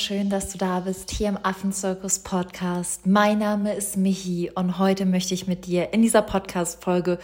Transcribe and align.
schön, 0.00 0.30
dass 0.30 0.48
du 0.48 0.56
da 0.56 0.80
bist 0.80 1.10
hier 1.10 1.28
im 1.28 1.38
Affenzirkus 1.42 2.20
Podcast. 2.20 3.06
Mein 3.06 3.38
Name 3.38 3.74
ist 3.74 3.98
Michi 3.98 4.50
und 4.54 4.78
heute 4.78 5.04
möchte 5.04 5.34
ich 5.34 5.46
mit 5.46 5.66
dir 5.66 5.92
in 5.92 6.00
dieser 6.00 6.22
Podcast-Folge 6.22 7.18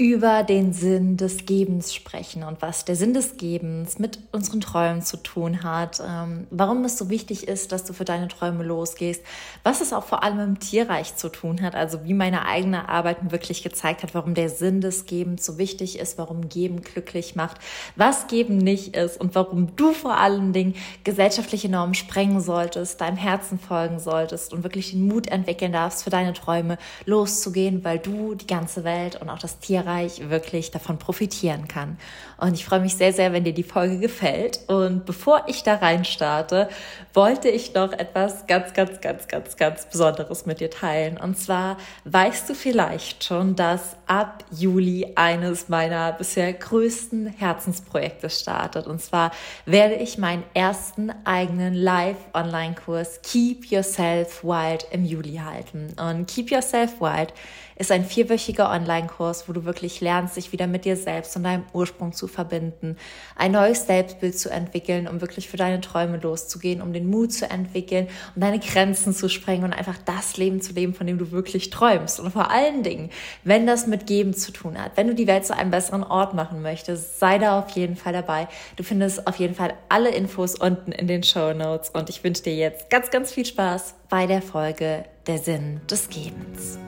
über 0.00 0.44
den 0.44 0.72
Sinn 0.72 1.16
des 1.16 1.44
Gebens 1.44 1.92
sprechen 1.92 2.44
und 2.44 2.62
was 2.62 2.84
der 2.84 2.94
Sinn 2.94 3.14
des 3.14 3.36
Gebens 3.36 3.98
mit 3.98 4.20
unseren 4.30 4.60
Träumen 4.60 5.02
zu 5.02 5.16
tun 5.16 5.64
hat, 5.64 6.00
ähm, 6.00 6.46
warum 6.50 6.84
es 6.84 6.96
so 6.96 7.10
wichtig 7.10 7.48
ist, 7.48 7.72
dass 7.72 7.82
du 7.82 7.92
für 7.92 8.04
deine 8.04 8.28
Träume 8.28 8.62
losgehst, 8.62 9.24
was 9.64 9.80
es 9.80 9.92
auch 9.92 10.04
vor 10.04 10.22
allem 10.22 10.38
im 10.38 10.60
Tierreich 10.60 11.16
zu 11.16 11.28
tun 11.28 11.62
hat, 11.62 11.74
also 11.74 12.04
wie 12.04 12.14
meine 12.14 12.46
eigene 12.46 12.88
Arbeit 12.88 13.24
mir 13.24 13.32
wirklich 13.32 13.64
gezeigt 13.64 14.04
hat, 14.04 14.14
warum 14.14 14.34
der 14.34 14.50
Sinn 14.50 14.80
des 14.80 15.04
Gebens 15.06 15.44
so 15.44 15.58
wichtig 15.58 15.98
ist, 15.98 16.16
warum 16.16 16.48
Geben 16.48 16.82
glücklich 16.82 17.34
macht, 17.34 17.56
was 17.96 18.28
Geben 18.28 18.56
nicht 18.56 18.96
ist 18.96 19.20
und 19.20 19.34
warum 19.34 19.74
du 19.74 19.92
vor 19.92 20.16
allen 20.16 20.52
Dingen 20.52 20.76
gesellschaftliche 21.02 21.68
Normen 21.68 21.94
sprengen 21.94 22.40
solltest, 22.40 23.00
deinem 23.00 23.16
Herzen 23.16 23.58
folgen 23.58 23.98
solltest 23.98 24.52
und 24.52 24.62
wirklich 24.62 24.92
den 24.92 25.08
Mut 25.08 25.26
entwickeln 25.26 25.72
darfst, 25.72 26.04
für 26.04 26.10
deine 26.10 26.34
Träume 26.34 26.78
loszugehen, 27.04 27.82
weil 27.82 27.98
du 27.98 28.36
die 28.36 28.46
ganze 28.46 28.84
Welt 28.84 29.20
und 29.20 29.28
auch 29.28 29.40
das 29.40 29.58
Tierreich 29.58 29.87
Bereich 29.88 30.28
wirklich 30.28 30.70
davon 30.70 30.98
profitieren 30.98 31.66
kann. 31.66 31.96
Und 32.36 32.52
ich 32.52 32.66
freue 32.66 32.80
mich 32.80 32.94
sehr, 32.94 33.14
sehr, 33.14 33.32
wenn 33.32 33.44
dir 33.44 33.54
die 33.54 33.62
Folge 33.62 33.98
gefällt. 33.98 34.60
Und 34.66 35.06
bevor 35.06 35.44
ich 35.46 35.62
da 35.62 35.76
rein 35.76 36.04
starte, 36.04 36.68
wollte 37.14 37.48
ich 37.48 37.72
noch 37.72 37.92
etwas 37.92 38.46
ganz, 38.46 38.74
ganz, 38.74 39.00
ganz, 39.00 39.28
ganz, 39.28 39.56
ganz 39.56 39.86
Besonderes 39.86 40.44
mit 40.44 40.60
dir 40.60 40.70
teilen. 40.70 41.16
Und 41.16 41.38
zwar 41.38 41.78
weißt 42.04 42.50
du 42.50 42.54
vielleicht 42.54 43.24
schon, 43.24 43.56
dass 43.56 43.96
ab 44.08 44.44
Juli 44.50 45.12
eines 45.14 45.68
meiner 45.68 46.12
bisher 46.12 46.52
größten 46.52 47.26
Herzensprojekte 47.26 48.30
startet. 48.30 48.86
Und 48.86 49.00
zwar 49.00 49.30
werde 49.66 49.94
ich 49.94 50.18
meinen 50.18 50.42
ersten 50.54 51.12
eigenen 51.24 51.74
Live-Online-Kurs 51.74 53.20
Keep 53.22 53.66
Yourself 53.66 54.42
Wild 54.42 54.86
im 54.90 55.04
Juli 55.04 55.40
halten. 55.44 55.94
Und 55.98 56.26
Keep 56.26 56.50
Yourself 56.50 57.00
Wild 57.00 57.32
ist 57.78 57.92
ein 57.92 58.04
vierwöchiger 58.04 58.70
Online-Kurs, 58.70 59.48
wo 59.48 59.52
du 59.52 59.64
wirklich 59.64 60.00
lernst, 60.00 60.34
sich 60.34 60.52
wieder 60.52 60.66
mit 60.66 60.84
dir 60.84 60.96
selbst 60.96 61.36
und 61.36 61.44
deinem 61.44 61.64
Ursprung 61.72 62.12
zu 62.12 62.26
verbinden, 62.26 62.96
ein 63.36 63.52
neues 63.52 63.86
Selbstbild 63.86 64.36
zu 64.36 64.50
entwickeln, 64.50 65.06
um 65.06 65.20
wirklich 65.20 65.48
für 65.48 65.56
deine 65.56 65.80
Träume 65.80 66.18
loszugehen, 66.18 66.82
um 66.82 66.92
den 66.92 67.08
Mut 67.08 67.32
zu 67.32 67.48
entwickeln, 67.48 68.08
um 68.34 68.40
deine 68.40 68.58
Grenzen 68.58 69.14
zu 69.14 69.28
sprengen 69.28 69.64
und 69.64 69.72
einfach 69.72 69.98
das 70.04 70.36
Leben 70.36 70.60
zu 70.60 70.72
leben, 70.72 70.92
von 70.92 71.06
dem 71.06 71.18
du 71.18 71.30
wirklich 71.30 71.70
träumst. 71.70 72.18
Und 72.18 72.32
vor 72.32 72.50
allen 72.50 72.82
Dingen, 72.82 73.10
wenn 73.44 73.66
das 73.66 73.86
mit 73.86 73.97
Geben 74.06 74.34
zu 74.34 74.52
tun 74.52 74.82
hat, 74.82 74.92
wenn 74.96 75.06
du 75.06 75.14
die 75.14 75.26
Welt 75.26 75.46
zu 75.46 75.56
einem 75.56 75.70
besseren 75.70 76.02
Ort 76.02 76.34
machen 76.34 76.62
möchtest, 76.62 77.18
sei 77.18 77.38
da 77.38 77.58
auf 77.58 77.70
jeden 77.70 77.96
Fall 77.96 78.12
dabei. 78.12 78.48
Du 78.76 78.82
findest 78.82 79.26
auf 79.26 79.36
jeden 79.36 79.54
Fall 79.54 79.74
alle 79.88 80.10
Infos 80.10 80.54
unten 80.54 80.92
in 80.92 81.06
den 81.06 81.22
Show 81.22 81.52
Notes 81.52 81.90
und 81.90 82.08
ich 82.10 82.22
wünsche 82.24 82.42
dir 82.42 82.54
jetzt 82.54 82.90
ganz, 82.90 83.10
ganz 83.10 83.32
viel 83.32 83.46
Spaß 83.46 83.94
bei 84.08 84.26
der 84.26 84.42
Folge 84.42 85.04
Der 85.26 85.38
Sinn 85.38 85.80
des 85.90 86.08
Gebens. 86.08 86.78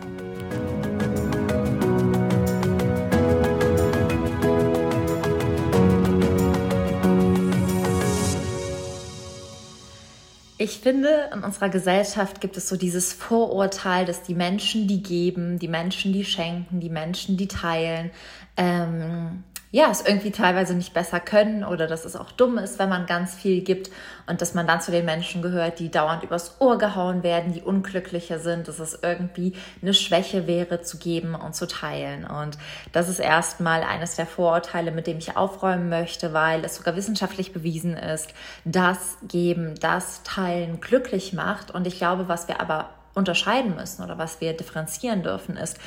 Ich 10.63 10.81
finde, 10.81 11.31
in 11.33 11.43
unserer 11.43 11.71
Gesellschaft 11.71 12.43
gibt 12.43 12.59
es 12.59 12.69
so 12.69 12.77
dieses 12.77 13.15
Vorurteil, 13.15 14.05
dass 14.05 14.25
die 14.25 14.35
Menschen, 14.35 14.87
die 14.87 15.03
geben, 15.03 15.59
die 15.59 15.69
Menschen, 15.69 16.13
die 16.13 16.23
schenken, 16.23 16.81
die 16.81 16.91
Menschen, 16.91 17.39
die 17.39 17.49
teilen, 17.49 18.11
ähm, 18.59 19.43
ja, 19.73 19.89
es 19.89 20.03
irgendwie 20.03 20.33
teilweise 20.33 20.75
nicht 20.75 20.93
besser 20.95 21.21
können 21.21 21.63
oder 21.63 21.87
dass 21.87 22.05
es 22.05 22.17
auch 22.17 22.33
dumm 22.33 22.59
ist, 22.59 22.81
wenn 22.81 22.89
man 22.89 23.07
ganz 23.07 23.37
viel 23.37 23.63
gibt 23.63 23.91
und 24.27 24.43
dass 24.43 24.53
man 24.53 24.67
dann 24.67 24.81
zu 24.81 24.91
den 24.91 25.05
Menschen 25.05 25.43
gehört, 25.43 25.79
die 25.79 25.93
dauernd 25.93 26.25
übers 26.25 26.61
Ohr 26.61 26.77
gehauen 26.77 27.23
werden, 27.23 27.53
die 27.53 27.63
unglücklicher 27.63 28.41
sind, 28.41 28.67
dass 28.67 28.81
es 28.81 28.99
irgendwie 29.01 29.53
eine 29.81 29.95
Schwäche 29.95 30.49
wäre, 30.49 30.81
zu 30.81 30.99
geben 30.99 31.37
und 31.37 31.55
zu 31.55 31.69
teilen. 31.69 32.25
Und 32.25 32.59
das 32.91 33.09
ist 33.09 33.21
erstmal 33.21 33.85
eines 33.85 34.17
der 34.17 34.27
Vorurteile, 34.27 34.91
mit 34.91 35.07
dem 35.07 35.19
ich 35.19 35.37
aufräumen 35.37 35.89
möchte, 35.89 36.33
weil 36.33 36.65
es 36.65 36.75
sogar 36.75 36.97
wissenschaftlich 36.97 37.53
bewiesen 37.53 37.97
ist, 37.97 38.35
dass 38.65 39.19
Geben, 39.29 39.77
das 39.81 40.25
Teilen 40.25 40.81
glücklich 40.81 41.33
macht. 41.33 41.71
Und 41.71 41.87
ich 41.87 41.99
glaube, 41.99 42.27
was 42.27 42.49
wir 42.49 42.61
aber 42.61 42.91
unterscheiden 43.15 43.77
müssen 43.77 44.03
oder 44.03 44.19
was 44.19 44.41
wir 44.41 44.53
differenzieren 44.53 45.23
dürfen, 45.23 45.57
ist 45.57 45.79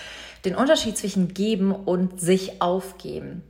den 0.45 0.55
Unterschied 0.55 0.97
zwischen 0.97 1.33
geben 1.33 1.73
und 1.73 2.21
sich 2.21 2.61
aufgeben. 2.61 3.43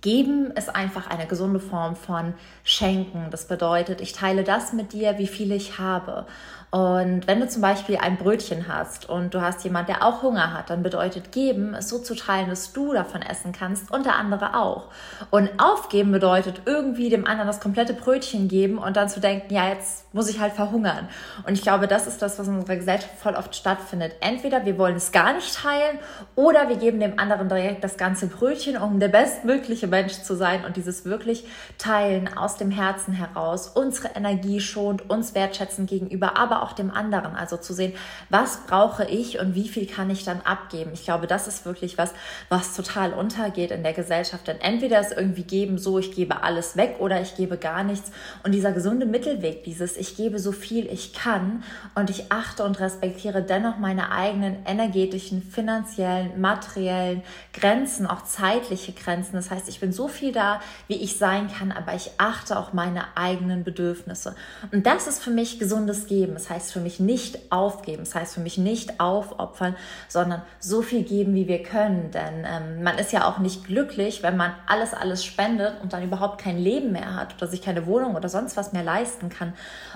Geben 0.00 0.50
ist 0.52 0.74
einfach 0.74 1.08
eine 1.08 1.26
gesunde 1.26 1.60
Form 1.60 1.96
von 1.96 2.34
Schenken. 2.64 3.28
Das 3.30 3.46
bedeutet, 3.46 4.00
ich 4.00 4.12
teile 4.12 4.44
das 4.44 4.72
mit 4.72 4.92
dir, 4.92 5.18
wie 5.18 5.26
viel 5.26 5.52
ich 5.52 5.78
habe. 5.78 6.26
Und 6.72 7.26
wenn 7.26 7.38
du 7.38 7.46
zum 7.46 7.60
Beispiel 7.60 7.98
ein 7.98 8.16
Brötchen 8.16 8.66
hast 8.66 9.06
und 9.06 9.34
du 9.34 9.42
hast 9.42 9.62
jemand, 9.62 9.90
der 9.90 10.02
auch 10.02 10.22
Hunger 10.22 10.54
hat, 10.54 10.70
dann 10.70 10.82
bedeutet 10.82 11.30
geben, 11.30 11.74
es 11.74 11.90
so 11.90 11.98
zu 11.98 12.14
teilen, 12.14 12.48
dass 12.48 12.72
du 12.72 12.94
davon 12.94 13.20
essen 13.20 13.52
kannst 13.52 13.92
und 13.92 14.06
der 14.06 14.16
andere 14.16 14.56
auch. 14.56 14.84
Und 15.28 15.50
aufgeben 15.58 16.12
bedeutet 16.12 16.62
irgendwie 16.64 17.10
dem 17.10 17.26
anderen 17.26 17.46
das 17.46 17.60
komplette 17.60 17.92
Brötchen 17.92 18.48
geben 18.48 18.78
und 18.78 18.96
dann 18.96 19.10
zu 19.10 19.20
denken, 19.20 19.52
ja, 19.52 19.68
jetzt 19.68 20.14
muss 20.14 20.30
ich 20.30 20.40
halt 20.40 20.54
verhungern. 20.54 21.10
Und 21.46 21.52
ich 21.52 21.60
glaube, 21.60 21.86
das 21.88 22.06
ist 22.06 22.22
das, 22.22 22.38
was 22.38 22.48
in 22.48 22.56
unserer 22.56 22.76
Gesellschaft 22.76 23.18
voll 23.18 23.34
oft 23.34 23.54
stattfindet. 23.54 24.14
Entweder 24.20 24.64
wir 24.64 24.78
wollen 24.78 24.96
es 24.96 25.12
gar 25.12 25.34
nicht 25.34 25.54
teilen 25.54 25.98
oder 26.36 26.70
wir 26.70 26.76
geben 26.76 27.00
dem 27.00 27.18
anderen 27.18 27.50
direkt 27.50 27.84
das 27.84 27.98
ganze 27.98 28.28
Brötchen, 28.28 28.78
um 28.78 28.98
der 28.98 29.08
bestmögliche 29.08 29.88
Mensch 29.88 30.22
zu 30.22 30.34
sein 30.34 30.64
und 30.64 30.78
dieses 30.78 31.04
wirklich 31.04 31.44
Teilen 31.76 32.34
aus 32.34 32.56
dem 32.56 32.70
Herzen 32.70 33.12
heraus, 33.12 33.68
unsere 33.68 34.14
Energie 34.14 34.60
schont, 34.60 35.10
uns 35.10 35.34
wertschätzen 35.34 35.84
gegenüber, 35.84 36.38
aber 36.38 36.61
auch 36.62 36.72
dem 36.72 36.90
anderen. 36.90 37.36
Also 37.36 37.56
zu 37.56 37.74
sehen, 37.74 37.92
was 38.30 38.58
brauche 38.66 39.04
ich 39.04 39.38
und 39.40 39.54
wie 39.54 39.68
viel 39.68 39.86
kann 39.86 40.10
ich 40.10 40.24
dann 40.24 40.40
abgeben. 40.42 40.92
Ich 40.94 41.04
glaube, 41.04 41.26
das 41.26 41.48
ist 41.48 41.64
wirklich 41.64 41.98
was, 41.98 42.12
was 42.48 42.74
total 42.74 43.12
untergeht 43.12 43.70
in 43.70 43.82
der 43.82 43.92
Gesellschaft. 43.92 44.46
Denn 44.46 44.60
entweder 44.60 45.00
ist 45.00 45.12
irgendwie 45.12 45.44
geben 45.44 45.78
so, 45.78 45.98
ich 45.98 46.12
gebe 46.12 46.42
alles 46.42 46.76
weg 46.76 46.96
oder 47.00 47.20
ich 47.20 47.36
gebe 47.36 47.56
gar 47.56 47.82
nichts. 47.84 48.10
Und 48.44 48.52
dieser 48.52 48.72
gesunde 48.72 49.06
Mittelweg, 49.06 49.64
dieses 49.64 49.96
ich 49.96 50.16
gebe 50.16 50.38
so 50.38 50.52
viel 50.52 50.86
ich 50.86 51.12
kann 51.12 51.64
und 51.94 52.10
ich 52.10 52.30
achte 52.30 52.64
und 52.64 52.78
respektiere 52.80 53.42
dennoch 53.42 53.78
meine 53.78 54.12
eigenen 54.12 54.64
energetischen, 54.66 55.42
finanziellen, 55.42 56.40
materiellen 56.40 57.22
Grenzen, 57.52 58.06
auch 58.06 58.22
zeitliche 58.24 58.92
Grenzen. 58.92 59.34
Das 59.34 59.50
heißt, 59.50 59.68
ich 59.68 59.80
bin 59.80 59.92
so 59.92 60.08
viel 60.08 60.32
da, 60.32 60.60
wie 60.88 60.96
ich 60.96 61.18
sein 61.18 61.50
kann, 61.52 61.72
aber 61.72 61.94
ich 61.94 62.12
achte 62.18 62.58
auch 62.58 62.72
meine 62.72 63.16
eigenen 63.16 63.64
Bedürfnisse. 63.64 64.34
Und 64.70 64.86
das 64.86 65.06
ist 65.06 65.22
für 65.22 65.30
mich 65.30 65.58
gesundes 65.58 66.06
Geben. 66.06 66.34
Das 66.34 66.50
heißt 66.50 66.51
für 66.60 66.80
mich 66.80 67.00
nicht 67.00 67.38
aufgeben, 67.50 68.00
das 68.00 68.14
heißt 68.14 68.34
für 68.34 68.40
mich 68.40 68.58
nicht 68.58 69.00
aufopfern, 69.00 69.76
sondern 70.08 70.42
so 70.58 70.82
viel 70.82 71.02
geben, 71.02 71.34
wie 71.34 71.48
wir 71.48 71.62
können. 71.62 72.10
Denn 72.10 72.46
ähm, 72.46 72.82
man 72.82 72.98
ist 72.98 73.12
ja 73.12 73.26
auch 73.26 73.38
nicht 73.38 73.64
glücklich, 73.64 74.22
wenn 74.22 74.36
man 74.36 74.52
alles, 74.66 74.92
alles 74.92 75.24
spendet 75.24 75.80
und 75.82 75.92
dann 75.92 76.02
überhaupt 76.02 76.40
kein 76.40 76.58
Leben 76.58 76.92
mehr 76.92 77.16
hat 77.16 77.34
oder 77.36 77.46
sich 77.46 77.62
keine 77.62 77.86
Wohnung 77.86 78.14
oder 78.14 78.28
sonst 78.28 78.56
was 78.56 78.72
mehr 78.72 78.82
leisten 78.82 79.28
kann. 79.28 79.54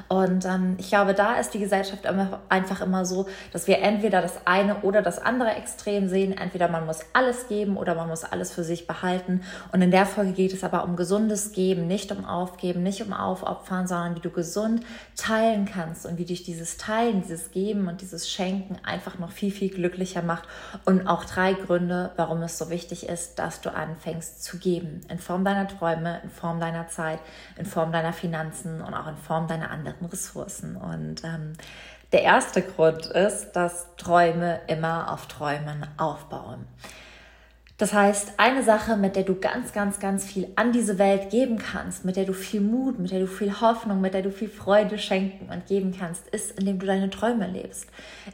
Und 0.08 0.44
ähm, 0.44 0.76
ich 0.78 0.88
glaube, 0.88 1.14
da 1.14 1.34
ist 1.34 1.54
die 1.54 1.58
Gesellschaft 1.58 2.04
immer, 2.04 2.40
einfach 2.48 2.80
immer 2.80 3.04
so, 3.04 3.26
dass 3.52 3.66
wir 3.66 3.80
entweder 3.80 4.22
das 4.22 4.46
eine 4.46 4.76
oder 4.82 5.02
das 5.02 5.18
andere 5.18 5.50
Extrem 5.50 6.08
sehen. 6.08 6.36
Entweder 6.36 6.68
man 6.68 6.86
muss 6.86 7.00
alles 7.12 7.48
geben 7.48 7.76
oder 7.76 7.94
man 7.94 8.08
muss 8.08 8.24
alles 8.24 8.52
für 8.52 8.64
sich 8.64 8.86
behalten. 8.86 9.42
Und 9.72 9.82
in 9.82 9.90
der 9.90 10.06
Folge 10.06 10.32
geht 10.32 10.52
es 10.52 10.64
aber 10.64 10.84
um 10.84 10.96
gesundes 10.96 11.52
Geben, 11.52 11.86
nicht 11.86 12.12
um 12.12 12.24
Aufgeben, 12.24 12.82
nicht 12.82 13.02
um 13.02 13.12
Aufopfern, 13.12 13.86
sondern 13.86 14.16
wie 14.16 14.20
du 14.20 14.30
gesund 14.30 14.84
teilen 15.16 15.66
kannst 15.66 16.06
und 16.06 16.18
wie 16.18 16.24
dich 16.24 16.44
dieses 16.46 16.76
Teilen, 16.76 17.22
dieses 17.22 17.50
Geben 17.50 17.88
und 17.88 18.00
dieses 18.00 18.30
Schenken 18.30 18.78
einfach 18.84 19.18
noch 19.18 19.30
viel, 19.30 19.50
viel 19.50 19.70
glücklicher 19.70 20.22
macht. 20.22 20.48
Und 20.84 21.06
auch 21.06 21.24
drei 21.24 21.54
Gründe, 21.54 22.12
warum 22.16 22.42
es 22.42 22.58
so 22.58 22.70
wichtig 22.70 23.08
ist, 23.08 23.38
dass 23.38 23.60
du 23.60 23.74
anfängst 23.74 24.42
zu 24.42 24.58
geben. 24.58 25.00
In 25.08 25.18
Form 25.18 25.44
deiner 25.44 25.68
Träume, 25.68 26.20
in 26.22 26.30
Form 26.30 26.60
deiner 26.60 26.88
Zeit, 26.88 27.18
in 27.58 27.66
Form 27.66 27.92
deiner 27.92 28.12
Finanzen 28.12 28.80
und 28.80 28.94
auch 28.94 29.08
in 29.08 29.16
Form 29.16 29.48
deiner 29.48 29.70
anderen 29.70 30.06
Ressourcen. 30.06 30.76
Und 30.76 31.24
ähm, 31.24 31.54
der 32.12 32.22
erste 32.22 32.62
Grund 32.62 33.06
ist, 33.06 33.52
dass 33.52 33.88
Träume 33.96 34.60
immer 34.68 35.12
auf 35.12 35.26
Träumen 35.26 35.86
aufbauen. 35.96 36.66
Das 37.78 37.92
heißt, 37.92 38.32
eine 38.38 38.62
Sache, 38.62 38.96
mit 38.96 39.16
der 39.16 39.24
du 39.24 39.34
ganz, 39.34 39.74
ganz, 39.74 40.00
ganz 40.00 40.24
viel 40.24 40.48
an 40.56 40.72
diese 40.72 40.98
Welt 40.98 41.28
geben 41.28 41.58
kannst, 41.58 42.06
mit 42.06 42.16
der 42.16 42.24
du 42.24 42.32
viel 42.32 42.62
Mut, 42.62 42.98
mit 42.98 43.10
der 43.10 43.20
du 43.20 43.26
viel 43.26 43.60
Hoffnung, 43.60 44.00
mit 44.00 44.14
der 44.14 44.22
du 44.22 44.30
viel 44.30 44.48
Freude 44.48 44.96
schenken 44.96 45.52
und 45.52 45.66
geben 45.66 45.94
kannst, 45.98 46.26
ist, 46.28 46.58
indem 46.58 46.78
du 46.78 46.86
deine 46.86 47.10
Träume 47.10 47.46
lebst. 47.46 47.88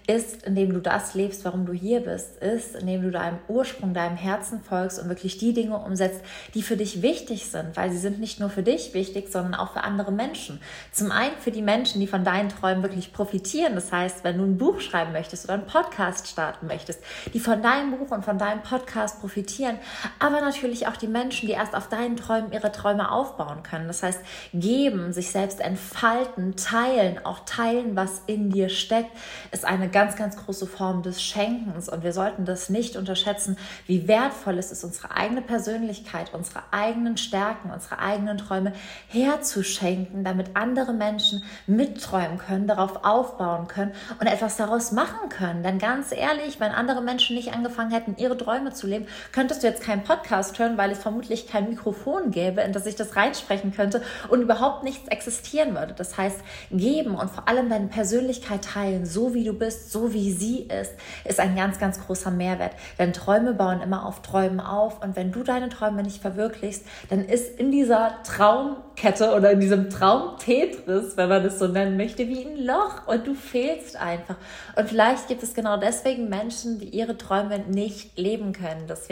Ist, 0.07 0.45
indem 0.45 0.73
du 0.73 0.81
das 0.81 1.15
lebst, 1.15 1.45
warum 1.45 1.67
du 1.67 1.73
hier 1.73 2.03
bist. 2.03 2.37
Ist, 2.37 2.77
indem 2.77 3.03
du 3.03 3.11
deinem 3.11 3.39
Ursprung, 3.49 3.95
deinem 3.95 4.17
Herzen 4.17 4.61
folgst 4.61 5.01
und 5.01 5.09
wirklich 5.09 5.39
die 5.39 5.53
Dinge 5.53 5.77
umsetzt, 5.77 6.21
die 6.55 6.63
für 6.63 6.77
dich 6.77 7.03
wichtig 7.03 7.47
sind, 7.47 7.77
weil 7.77 7.91
sie 7.91 7.99
sind 7.99 8.21
nicht 8.21 8.39
nur 8.39 8.49
für 8.49 8.63
dich 8.63 8.95
wichtig, 8.95 9.33
sondern 9.33 9.57
auch 9.57 9.73
für 9.73 9.83
andere 9.83 10.13
Menschen. 10.13 10.61
Zum 10.93 11.11
einen 11.11 11.37
für 11.41 11.51
die 11.51 11.63
Menschen, 11.63 12.01
die 12.01 12.07
von 12.07 12.23
deinen 12.23 12.49
Träumen 12.49 12.85
wirklich 12.85 13.13
profitieren. 13.13 13.75
Das 13.75 13.91
heißt, 13.91 14.23
wenn 14.23 14.39
du 14.39 14.45
ein 14.45 14.57
Buch 14.57 14.81
schreiben 14.81 15.11
möchtest 15.11 15.47
oder 15.47 15.55
einen 15.55 15.67
Podcast 15.67 16.29
starten 16.29 16.69
möchtest, 16.69 17.01
die 17.35 17.41
von 17.41 17.61
deinem 17.61 17.99
Buch 17.99 18.13
und 18.13 18.25
von 18.25 18.39
deinem 18.39 18.63
Podcast 18.63 19.19
profitieren, 19.19 19.32
profitieren, 19.33 19.79
aber 20.19 20.41
natürlich 20.41 20.87
auch 20.87 20.97
die 20.97 21.07
Menschen, 21.07 21.47
die 21.47 21.55
erst 21.55 21.75
auf 21.75 21.89
deinen 21.89 22.17
Träumen 22.17 22.53
ihre 22.53 22.71
Träume 22.71 23.11
aufbauen 23.11 23.63
können. 23.63 23.87
Das 23.87 24.03
heißt, 24.03 24.21
geben, 24.53 25.13
sich 25.13 25.31
selbst 25.31 25.61
entfalten, 25.61 26.57
teilen, 26.57 27.25
auch 27.25 27.41
teilen, 27.47 27.97
was 27.97 28.23
in 28.27 28.51
dir 28.51 28.69
steckt, 28.69 29.11
ist 29.51 29.65
eine 29.65 29.89
ganz, 29.89 30.17
ganz 30.17 30.37
große 30.37 30.67
Form 30.67 31.03
des 31.03 31.23
Schenkens. 31.23 31.89
Und 31.89 32.05
wir 32.05 32.13
sollten 32.13 32.45
das 32.45 32.69
nicht 32.69 32.97
unterschätzen, 32.97 33.57
wie 33.87 34.07
wertvoll 34.07 34.59
es 34.59 34.71
ist, 34.71 34.85
unsere 34.85 35.17
eigene 35.17 35.41
Persönlichkeit, 35.41 36.35
unsere 36.35 36.63
eigenen 36.71 37.17
Stärken, 37.17 37.71
unsere 37.71 37.99
eigenen 37.99 38.39
Träume 38.39 38.73
herzuschenken, 39.09 40.25
damit 40.25 40.57
andere 40.57 40.93
Menschen 40.93 41.43
mitträumen 41.67 42.39
können, 42.39 42.67
darauf 42.67 43.05
aufbauen 43.05 43.67
können 43.67 43.93
und 44.21 44.27
etwas 44.27 44.57
daraus 44.57 44.93
machen 44.93 45.31
können. 45.31 45.63
Denn 45.63 45.79
ganz 45.79 46.13
ehrlich, 46.13 46.61
wenn 46.61 46.73
andere 46.73 47.01
Menschen 47.01 47.37
nicht 47.37 47.55
angefangen 47.55 47.93
hätten, 47.93 48.17
ihre 48.19 48.37
Träume 48.37 48.73
zu 48.73 48.87
leben, 48.87 49.07
könntest 49.31 49.63
du 49.63 49.67
jetzt 49.67 49.83
keinen 49.83 50.03
Podcast 50.03 50.59
hören, 50.59 50.77
weil 50.77 50.91
es 50.91 50.99
vermutlich 50.99 51.47
kein 51.47 51.69
Mikrofon 51.69 52.31
gäbe, 52.31 52.63
in 52.63 52.73
das 52.73 52.87
ich 52.87 52.97
das 52.97 53.17
reinsprechen 53.17 53.73
könnte 53.73 54.03
und 54.29 54.43
überhaupt 54.43 54.83
nichts 54.83 55.09
existieren 55.09 55.75
würde. 55.75 55.95
Das 55.97 56.17
heißt, 56.19 56.41
geben 56.71 57.15
und 57.15 57.31
vor 57.31 57.49
allem 57.49 57.69
deine 57.69 57.87
Persönlichkeit 57.87 58.65
teilen, 58.65 59.07
so 59.07 59.35
wie 59.35 59.45
du 59.45 59.53
bist, 59.53 59.93
so 59.93 60.13
wie 60.13 60.33
sie 60.33 60.63
ist, 60.63 60.93
ist 61.25 61.41
ein 61.41 61.57
ganz, 61.57 61.79
ganz 61.79 62.05
großer 62.05 62.31
Mehrwert. 62.31 62.73
Denn 62.99 63.13
Träume 63.13 63.55
bauen 63.55 63.81
immer 63.81 64.07
auf 64.07 64.23
Träumen 64.23 64.61
auf 64.61 65.03
und 65.03 65.17
wenn 65.17 65.33
du 65.33 65.43
deine 65.43 65.69
Träume 65.69 66.03
nicht 66.03 66.21
verwirklichst, 66.21 66.85
dann 67.11 67.25
ist 67.25 67.59
in 67.59 67.71
dieser 67.71 68.23
Traumkette 68.25 69.35
oder 69.35 69.53
in 69.53 69.61
diesem 69.61 69.91
Traum-Tetris, 69.91 71.17
wenn 71.17 71.29
man 71.29 71.43
das 71.43 71.59
so 71.59 71.69
nennen 71.69 71.97
möchte, 71.97 72.27
wie 72.29 72.45
ein 72.45 72.65
Loch 72.65 73.07
und 73.07 73.27
du 73.27 73.35
fehlst 73.35 73.97
einfach. 73.97 74.37
Und 74.77 74.89
vielleicht 74.89 75.29
gibt 75.29 75.43
es 75.43 75.55
genau 75.55 75.77
deswegen 75.77 76.29
Menschen, 76.29 76.79
die 76.79 76.89
ihre 76.89 77.17
Träume 77.17 77.59
nicht 77.61 78.19
leben 78.19 78.53
können. 78.53 78.87
Deswegen 78.89 79.12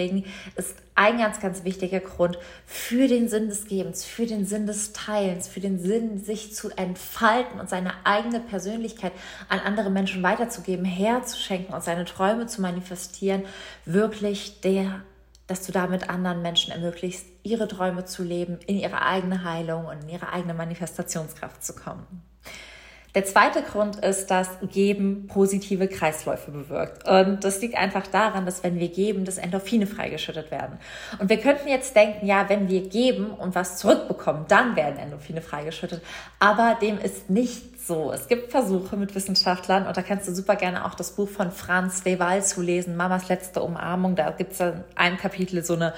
ist 0.57 0.77
ein 0.95 1.19
ganz, 1.19 1.41
ganz 1.41 1.65
wichtiger 1.65 2.01
Grund 2.01 2.39
für 2.67 3.09
den 3.09 3.29
Sinn 3.29 3.49
des 3.49 3.67
Gebens, 3.67 4.05
für 4.05 4.27
den 4.27 4.47
Sinn 4.47 4.67
des 4.67 4.93
Teilens, 4.93 5.49
für 5.49 5.61
den 5.61 5.79
Sinn, 5.79 6.19
sich 6.19 6.55
zu 6.55 6.71
entfalten 6.71 7.61
und 7.61 7.69
seine 7.69 7.93
eigene 8.05 8.41
Persönlichkeit 8.41 9.13
an 9.49 9.61
andere 9.61 9.91
Menschen 9.91 10.23
weiterzugeben, 10.23 10.85
herzuschenken 10.85 11.75
und 11.75 11.85
seine 11.85 12.05
Träume 12.05 12.47
zu 12.47 12.61
manifestieren, 12.61 13.45
wirklich 13.85 14.61
der 14.61 15.03
dass 15.47 15.67
du 15.67 15.73
damit 15.73 16.09
anderen 16.09 16.43
Menschen 16.43 16.73
ermöglicht, 16.73 17.25
ihre 17.43 17.67
Träume 17.67 18.05
zu 18.05 18.23
leben, 18.23 18.61
in 18.69 18.79
ihre 18.79 19.03
eigene 19.03 19.43
Heilung 19.43 19.87
und 19.87 20.05
in 20.05 20.09
ihre 20.09 20.33
eigene 20.33 20.55
Manifestationskraft 20.55 21.65
zu 21.65 21.75
kommen. 21.75 22.23
Der 23.15 23.25
zweite 23.25 23.63
Grund 23.63 23.97
ist, 23.97 24.31
dass 24.31 24.49
Geben 24.73 25.27
positive 25.27 25.89
Kreisläufe 25.89 26.51
bewirkt. 26.51 27.09
Und 27.09 27.43
das 27.43 27.61
liegt 27.61 27.77
einfach 27.77 28.07
daran, 28.07 28.47
dass 28.47 28.63
wenn 28.63 28.79
wir 28.79 28.89
geben, 28.89 29.25
dass 29.25 29.39
Endorphine 29.39 29.87
freigeschüttet 29.87 30.51
werden. 30.51 30.79
Und 31.19 31.29
wir 31.29 31.39
könnten 31.39 31.69
jetzt 31.69 31.97
denken, 31.97 32.27
ja, 32.27 32.49
wenn 32.49 32.69
wir 32.69 32.89
geben 32.89 33.31
und 33.31 33.55
was 33.55 33.79
zurückbekommen, 33.79 34.45
dann 34.49 34.77
werden 34.77 34.99
Endorphine 34.99 35.43
freigeschüttet. 35.43 36.03
Aber 36.39 36.77
dem 36.81 36.99
ist 36.99 37.31
nicht 37.31 37.85
so. 37.85 38.13
Es 38.13 38.29
gibt 38.29 38.53
Versuche 38.53 38.97
mit 38.97 39.15
Wissenschaftlern 39.15 39.87
und 39.87 39.97
da 39.97 40.03
kannst 40.03 40.29
du 40.29 40.35
super 40.35 40.55
gerne 40.55 40.85
auch 40.85 40.95
das 40.95 41.13
Buch 41.13 41.29
von 41.29 41.51
Franz 41.51 42.05
Leval 42.05 42.45
zulesen, 42.45 42.97
Mamas 42.97 43.29
letzte 43.29 43.63
Umarmung. 43.63 44.15
Da 44.15 44.31
gibt 44.31 44.53
es 44.53 44.61
in 44.61 44.85
einem 44.95 45.17
Kapitel 45.17 45.65
so 45.65 45.75
eine 45.75 45.95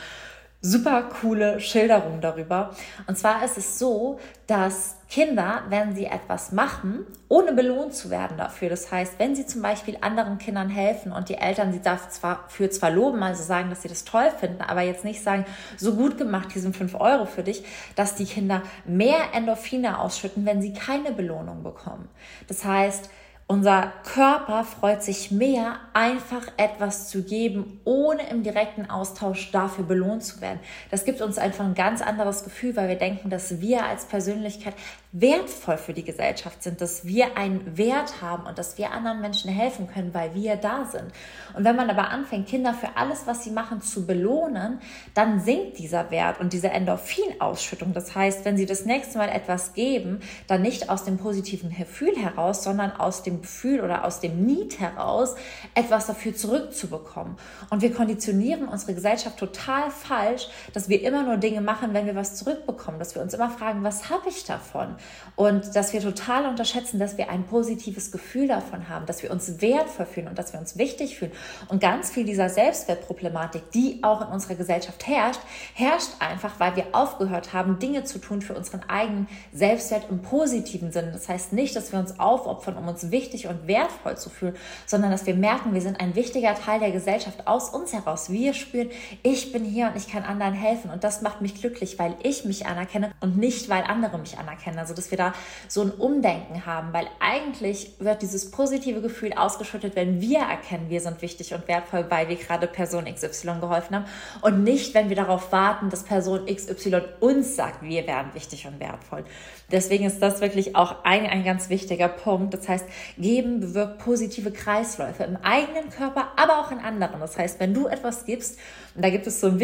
super 0.64 1.02
coole 1.20 1.58
Schilderung 1.58 2.20
darüber. 2.20 2.70
Und 3.08 3.18
zwar 3.18 3.44
ist 3.44 3.58
es 3.58 3.80
so, 3.80 4.20
dass 4.46 4.96
Kinder, 5.08 5.64
wenn 5.68 5.94
sie 5.94 6.06
etwas 6.06 6.52
machen, 6.52 7.04
ohne 7.28 7.52
belohnt 7.52 7.94
zu 7.94 8.10
werden 8.10 8.36
dafür, 8.38 8.70
das 8.70 8.90
heißt, 8.90 9.18
wenn 9.18 9.34
sie 9.34 9.44
zum 9.44 9.60
Beispiel 9.60 9.98
anderen 10.00 10.38
Kindern 10.38 10.70
helfen 10.70 11.10
und 11.12 11.28
die 11.28 11.34
Eltern 11.34 11.72
sie 11.72 11.80
dafür 11.82 12.70
zwar 12.70 12.90
loben, 12.90 13.22
also 13.22 13.42
sagen, 13.42 13.70
dass 13.70 13.82
sie 13.82 13.88
das 13.88 14.04
toll 14.04 14.30
finden, 14.38 14.62
aber 14.62 14.82
jetzt 14.82 15.04
nicht 15.04 15.22
sagen, 15.22 15.44
so 15.76 15.96
gut 15.96 16.16
gemacht, 16.16 16.48
die 16.54 16.60
sind 16.60 16.76
fünf 16.76 16.94
Euro 16.94 17.26
für 17.26 17.42
dich, 17.42 17.64
dass 17.96 18.14
die 18.14 18.24
Kinder 18.24 18.62
mehr 18.84 19.34
Endorphine 19.34 19.98
ausschütten, 19.98 20.46
wenn 20.46 20.62
sie 20.62 20.72
keine 20.72 21.12
Belohnung 21.12 21.62
bekommen. 21.62 22.08
Das 22.46 22.64
heißt, 22.64 23.10
unser 23.52 23.92
Körper 24.02 24.64
freut 24.64 25.02
sich 25.02 25.30
mehr, 25.30 25.78
einfach 25.92 26.40
etwas 26.56 27.10
zu 27.10 27.22
geben, 27.22 27.82
ohne 27.84 28.26
im 28.30 28.42
direkten 28.42 28.88
Austausch 28.88 29.50
dafür 29.50 29.84
belohnt 29.84 30.24
zu 30.24 30.40
werden. 30.40 30.58
Das 30.90 31.04
gibt 31.04 31.20
uns 31.20 31.36
einfach 31.36 31.62
ein 31.62 31.74
ganz 31.74 32.00
anderes 32.00 32.44
Gefühl, 32.44 32.76
weil 32.76 32.88
wir 32.88 32.96
denken, 32.96 33.28
dass 33.28 33.60
wir 33.60 33.84
als 33.84 34.06
Persönlichkeit 34.06 34.72
wertvoll 35.12 35.76
für 35.76 35.92
die 35.92 36.04
Gesellschaft 36.04 36.62
sind, 36.62 36.80
dass 36.80 37.04
wir 37.04 37.36
einen 37.36 37.76
Wert 37.76 38.22
haben 38.22 38.46
und 38.46 38.56
dass 38.56 38.78
wir 38.78 38.92
anderen 38.92 39.20
Menschen 39.20 39.50
helfen 39.50 39.86
können, 39.86 40.14
weil 40.14 40.34
wir 40.34 40.56
da 40.56 40.86
sind. 40.86 41.12
Und 41.54 41.64
wenn 41.64 41.76
man 41.76 41.90
aber 41.90 42.08
anfängt, 42.08 42.48
Kinder 42.48 42.72
für 42.72 42.96
alles, 42.96 43.26
was 43.26 43.44
sie 43.44 43.50
machen, 43.50 43.82
zu 43.82 44.06
belohnen, 44.06 44.80
dann 45.12 45.40
sinkt 45.40 45.78
dieser 45.78 46.10
Wert 46.10 46.40
und 46.40 46.54
diese 46.54 46.70
Endorphinausschüttung. 46.70 47.92
Das 47.92 48.14
heißt, 48.14 48.46
wenn 48.46 48.56
sie 48.56 48.64
das 48.64 48.86
nächste 48.86 49.18
Mal 49.18 49.28
etwas 49.28 49.74
geben, 49.74 50.20
dann 50.46 50.62
nicht 50.62 50.88
aus 50.88 51.04
dem 51.04 51.18
positiven 51.18 51.68
Gefühl 51.68 52.16
heraus, 52.16 52.64
sondern 52.64 52.92
aus 52.92 53.22
dem 53.22 53.42
Gefühl 53.42 53.82
oder 53.82 54.06
aus 54.06 54.20
dem 54.20 54.46
Need 54.46 54.80
heraus, 54.80 55.34
etwas 55.74 56.06
dafür 56.06 56.34
zurückzubekommen. 56.34 57.36
Und 57.68 57.82
wir 57.82 57.92
konditionieren 57.92 58.66
unsere 58.66 58.94
Gesellschaft 58.94 59.36
total 59.36 59.90
falsch, 59.90 60.48
dass 60.72 60.88
wir 60.88 61.02
immer 61.02 61.22
nur 61.22 61.36
Dinge 61.36 61.60
machen, 61.60 61.92
wenn 61.92 62.06
wir 62.06 62.14
was 62.14 62.36
zurückbekommen, 62.36 62.98
dass 62.98 63.14
wir 63.14 63.20
uns 63.20 63.34
immer 63.34 63.50
fragen, 63.50 63.84
was 63.84 64.08
habe 64.08 64.30
ich 64.30 64.44
davon? 64.44 64.96
Und 65.34 65.74
dass 65.74 65.92
wir 65.92 66.00
total 66.00 66.46
unterschätzen, 66.46 66.98
dass 66.98 67.16
wir 67.16 67.30
ein 67.30 67.44
positives 67.44 68.12
Gefühl 68.12 68.48
davon 68.48 68.88
haben, 68.88 69.06
dass 69.06 69.22
wir 69.22 69.30
uns 69.30 69.62
wertvoll 69.62 70.06
fühlen 70.06 70.28
und 70.28 70.38
dass 70.38 70.52
wir 70.52 70.60
uns 70.60 70.76
wichtig 70.76 71.18
fühlen. 71.18 71.32
Und 71.68 71.80
ganz 71.80 72.10
viel 72.10 72.24
dieser 72.24 72.50
Selbstwertproblematik, 72.50 73.70
die 73.72 74.00
auch 74.02 74.20
in 74.20 74.28
unserer 74.28 74.56
Gesellschaft 74.56 75.06
herrscht, 75.06 75.40
herrscht 75.74 76.10
einfach, 76.18 76.60
weil 76.60 76.76
wir 76.76 76.86
aufgehört 76.92 77.54
haben, 77.54 77.78
Dinge 77.78 78.04
zu 78.04 78.18
tun 78.18 78.42
für 78.42 78.54
unseren 78.54 78.82
eigenen 78.88 79.26
Selbstwert 79.52 80.10
im 80.10 80.20
positiven 80.20 80.92
Sinne. 80.92 81.12
Das 81.12 81.28
heißt 81.28 81.54
nicht, 81.54 81.74
dass 81.76 81.92
wir 81.92 81.98
uns 81.98 82.20
aufopfern, 82.20 82.76
um 82.76 82.88
uns 82.88 83.10
wichtig 83.10 83.46
und 83.46 83.66
wertvoll 83.66 84.18
zu 84.18 84.28
fühlen, 84.28 84.56
sondern 84.86 85.10
dass 85.10 85.24
wir 85.24 85.34
merken, 85.34 85.72
wir 85.72 85.80
sind 85.80 86.00
ein 86.00 86.14
wichtiger 86.14 86.54
Teil 86.54 86.80
der 86.80 86.90
Gesellschaft 86.90 87.46
aus 87.46 87.70
uns 87.70 87.92
heraus. 87.94 88.30
Wir 88.30 88.52
spüren, 88.52 88.90
ich 89.22 89.52
bin 89.52 89.64
hier 89.64 89.88
und 89.88 89.96
ich 89.96 90.08
kann 90.08 90.24
anderen 90.24 90.54
helfen. 90.54 90.90
Und 90.90 91.04
das 91.04 91.22
macht 91.22 91.40
mich 91.40 91.54
glücklich, 91.54 91.98
weil 91.98 92.16
ich 92.22 92.44
mich 92.44 92.66
anerkenne 92.66 93.12
und 93.20 93.38
nicht, 93.38 93.68
weil 93.68 93.82
andere 93.84 94.18
mich 94.18 94.38
anerkennen. 94.38 94.78
Also, 94.78 94.91
dass 94.92 95.10
wir 95.10 95.18
da 95.18 95.34
so 95.68 95.82
ein 95.82 95.90
Umdenken 95.90 96.66
haben, 96.66 96.92
weil 96.92 97.08
eigentlich 97.20 97.92
wird 97.98 98.22
dieses 98.22 98.50
positive 98.50 99.00
Gefühl 99.00 99.32
ausgeschüttet, 99.32 99.96
wenn 99.96 100.20
wir 100.20 100.40
erkennen, 100.40 100.90
wir 100.90 101.00
sind 101.00 101.22
wichtig 101.22 101.54
und 101.54 101.68
wertvoll, 101.68 102.06
weil 102.08 102.28
wir 102.28 102.36
gerade 102.36 102.66
Person 102.66 103.04
XY 103.04 103.60
geholfen 103.60 103.96
haben 103.96 104.04
und 104.40 104.64
nicht, 104.64 104.94
wenn 104.94 105.08
wir 105.08 105.16
darauf 105.16 105.52
warten, 105.52 105.90
dass 105.90 106.02
Person 106.04 106.46
XY 106.46 107.02
uns 107.20 107.56
sagt, 107.56 107.82
wir 107.82 108.06
wären 108.06 108.34
wichtig 108.34 108.66
und 108.66 108.80
wertvoll. 108.80 109.24
Deswegen 109.72 110.04
ist 110.04 110.20
das 110.20 110.40
wirklich 110.40 110.76
auch 110.76 111.04
ein, 111.04 111.26
ein 111.26 111.44
ganz 111.44 111.70
wichtiger 111.70 112.08
Punkt. 112.08 112.54
Das 112.54 112.68
heißt, 112.68 112.84
geben 113.18 113.60
bewirkt 113.60 113.98
positive 113.98 114.52
Kreisläufe 114.52 115.24
im 115.24 115.36
eigenen 115.36 115.90
Körper, 115.90 116.28
aber 116.36 116.58
auch 116.60 116.70
in 116.70 116.78
anderen. 116.78 117.20
Das 117.20 117.38
heißt, 117.38 117.58
wenn 117.58 117.74
du 117.74 117.86
etwas 117.86 118.24
gibst, 118.24 118.58
und 118.94 119.04
da 119.04 119.10
gibt 119.10 119.26
es 119.26 119.40
so 119.40 119.48
einen 119.48 119.60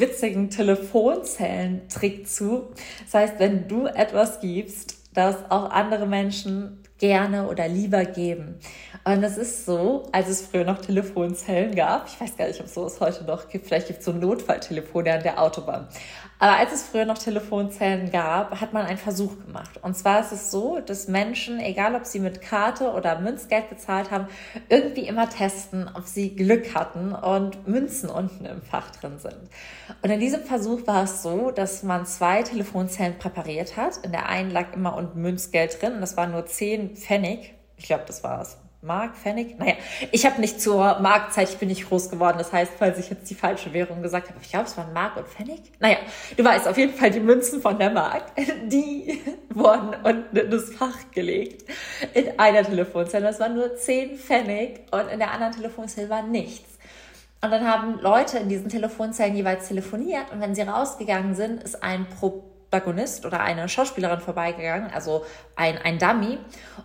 witzigen 0.00 0.50
Telefonzellentrick 0.50 2.28
zu. 2.28 2.70
Das 3.04 3.14
heißt, 3.14 3.34
wenn 3.38 3.68
du 3.68 3.86
etwas 3.86 4.40
gibst, 4.40 4.96
das 5.14 5.36
auch 5.50 5.70
andere 5.70 6.06
Menschen 6.06 6.82
gerne 6.98 7.48
oder 7.48 7.66
lieber 7.66 8.04
geben. 8.04 8.60
Und 9.04 9.24
es 9.24 9.36
ist 9.36 9.66
so, 9.66 10.04
als 10.12 10.28
es 10.28 10.46
früher 10.46 10.64
noch 10.64 10.80
Telefonzellen 10.80 11.74
gab, 11.74 12.06
ich 12.06 12.20
weiß 12.20 12.36
gar 12.36 12.46
nicht, 12.46 12.60
ob 12.60 12.66
es 12.66 12.74
sowas 12.74 13.00
heute 13.00 13.24
noch 13.24 13.48
gibt, 13.48 13.66
vielleicht 13.66 13.88
gibt 13.88 13.98
es 13.98 14.04
so 14.04 14.12
Notfalltelefone 14.12 15.12
an 15.12 15.22
der 15.24 15.42
Autobahn. 15.42 15.88
Aber 16.42 16.56
als 16.56 16.72
es 16.72 16.82
früher 16.82 17.04
noch 17.04 17.18
Telefonzellen 17.18 18.10
gab, 18.10 18.60
hat 18.60 18.72
man 18.72 18.84
einen 18.84 18.98
Versuch 18.98 19.38
gemacht. 19.46 19.78
Und 19.80 19.96
zwar 19.96 20.18
ist 20.18 20.32
es 20.32 20.50
so, 20.50 20.80
dass 20.80 21.06
Menschen, 21.06 21.60
egal 21.60 21.94
ob 21.94 22.04
sie 22.04 22.18
mit 22.18 22.42
Karte 22.42 22.90
oder 22.90 23.20
Münzgeld 23.20 23.70
bezahlt 23.70 24.10
haben, 24.10 24.26
irgendwie 24.68 25.06
immer 25.06 25.30
testen, 25.30 25.88
ob 25.94 26.04
sie 26.04 26.34
Glück 26.34 26.74
hatten 26.74 27.12
und 27.12 27.68
Münzen 27.68 28.10
unten 28.10 28.44
im 28.44 28.60
Fach 28.60 28.90
drin 28.90 29.20
sind. 29.20 29.38
Und 30.02 30.10
in 30.10 30.18
diesem 30.18 30.42
Versuch 30.42 30.84
war 30.88 31.04
es 31.04 31.22
so, 31.22 31.52
dass 31.52 31.84
man 31.84 32.06
zwei 32.06 32.42
Telefonzellen 32.42 33.18
präpariert 33.18 33.76
hat. 33.76 33.98
In 33.98 34.10
der 34.10 34.28
einen 34.28 34.50
lag 34.50 34.72
immer 34.72 34.96
unten 34.96 35.22
Münzgeld 35.22 35.80
drin 35.80 35.92
und 35.92 36.00
das 36.00 36.16
war 36.16 36.26
nur 36.26 36.44
10 36.44 36.96
Pfennig. 36.96 37.54
Ich 37.76 37.84
glaube, 37.84 38.02
das 38.08 38.24
war 38.24 38.42
es. 38.42 38.58
Mark, 38.84 39.16
Pfennig? 39.16 39.60
Naja, 39.60 39.74
ich 40.10 40.26
habe 40.26 40.40
nicht 40.40 40.60
zur 40.60 40.98
Markzeit, 40.98 41.48
ich 41.48 41.56
bin 41.56 41.68
nicht 41.68 41.88
groß 41.88 42.10
geworden. 42.10 42.38
Das 42.38 42.52
heißt, 42.52 42.72
falls 42.76 42.98
ich 42.98 43.10
jetzt 43.10 43.30
die 43.30 43.36
falsche 43.36 43.72
Währung 43.72 44.02
gesagt 44.02 44.28
habe, 44.28 44.40
ich 44.42 44.50
glaube, 44.50 44.66
es 44.66 44.76
waren 44.76 44.92
Mark 44.92 45.16
und 45.16 45.28
Pfennig. 45.28 45.60
Naja, 45.78 45.98
du 46.36 46.44
weißt 46.44 46.66
auf 46.66 46.76
jeden 46.76 46.92
Fall 46.92 47.12
die 47.12 47.20
Münzen 47.20 47.62
von 47.62 47.78
der 47.78 47.90
Mark, 47.90 48.24
die 48.66 49.22
wurden 49.50 49.94
unten 50.02 50.36
in 50.36 50.50
das 50.50 50.70
Fach 50.70 50.98
gelegt. 51.12 51.64
In 52.12 52.40
einer 52.40 52.64
Telefonzelle. 52.64 53.24
Das 53.24 53.38
waren 53.38 53.54
nur 53.54 53.76
10 53.76 54.16
Pfennig 54.18 54.80
und 54.90 55.08
in 55.12 55.20
der 55.20 55.30
anderen 55.30 55.54
Telefonzelle 55.54 56.10
war 56.10 56.22
nichts. 56.22 56.68
Und 57.40 57.52
dann 57.52 57.64
haben 57.64 58.00
Leute 58.00 58.38
in 58.38 58.48
diesen 58.48 58.68
Telefonzellen 58.68 59.36
jeweils 59.36 59.68
telefoniert 59.68 60.32
und 60.32 60.40
wenn 60.40 60.56
sie 60.56 60.62
rausgegangen 60.62 61.36
sind, 61.36 61.62
ist 61.62 61.84
ein 61.84 62.06
Pro 62.08 62.51
Protagonist 62.72 63.26
oder 63.26 63.40
eine 63.40 63.68
Schauspielerin 63.68 64.20
vorbeigegangen, 64.20 64.90
also 64.92 65.26
ein, 65.56 65.76
ein 65.78 65.98
Dummy, 65.98 66.38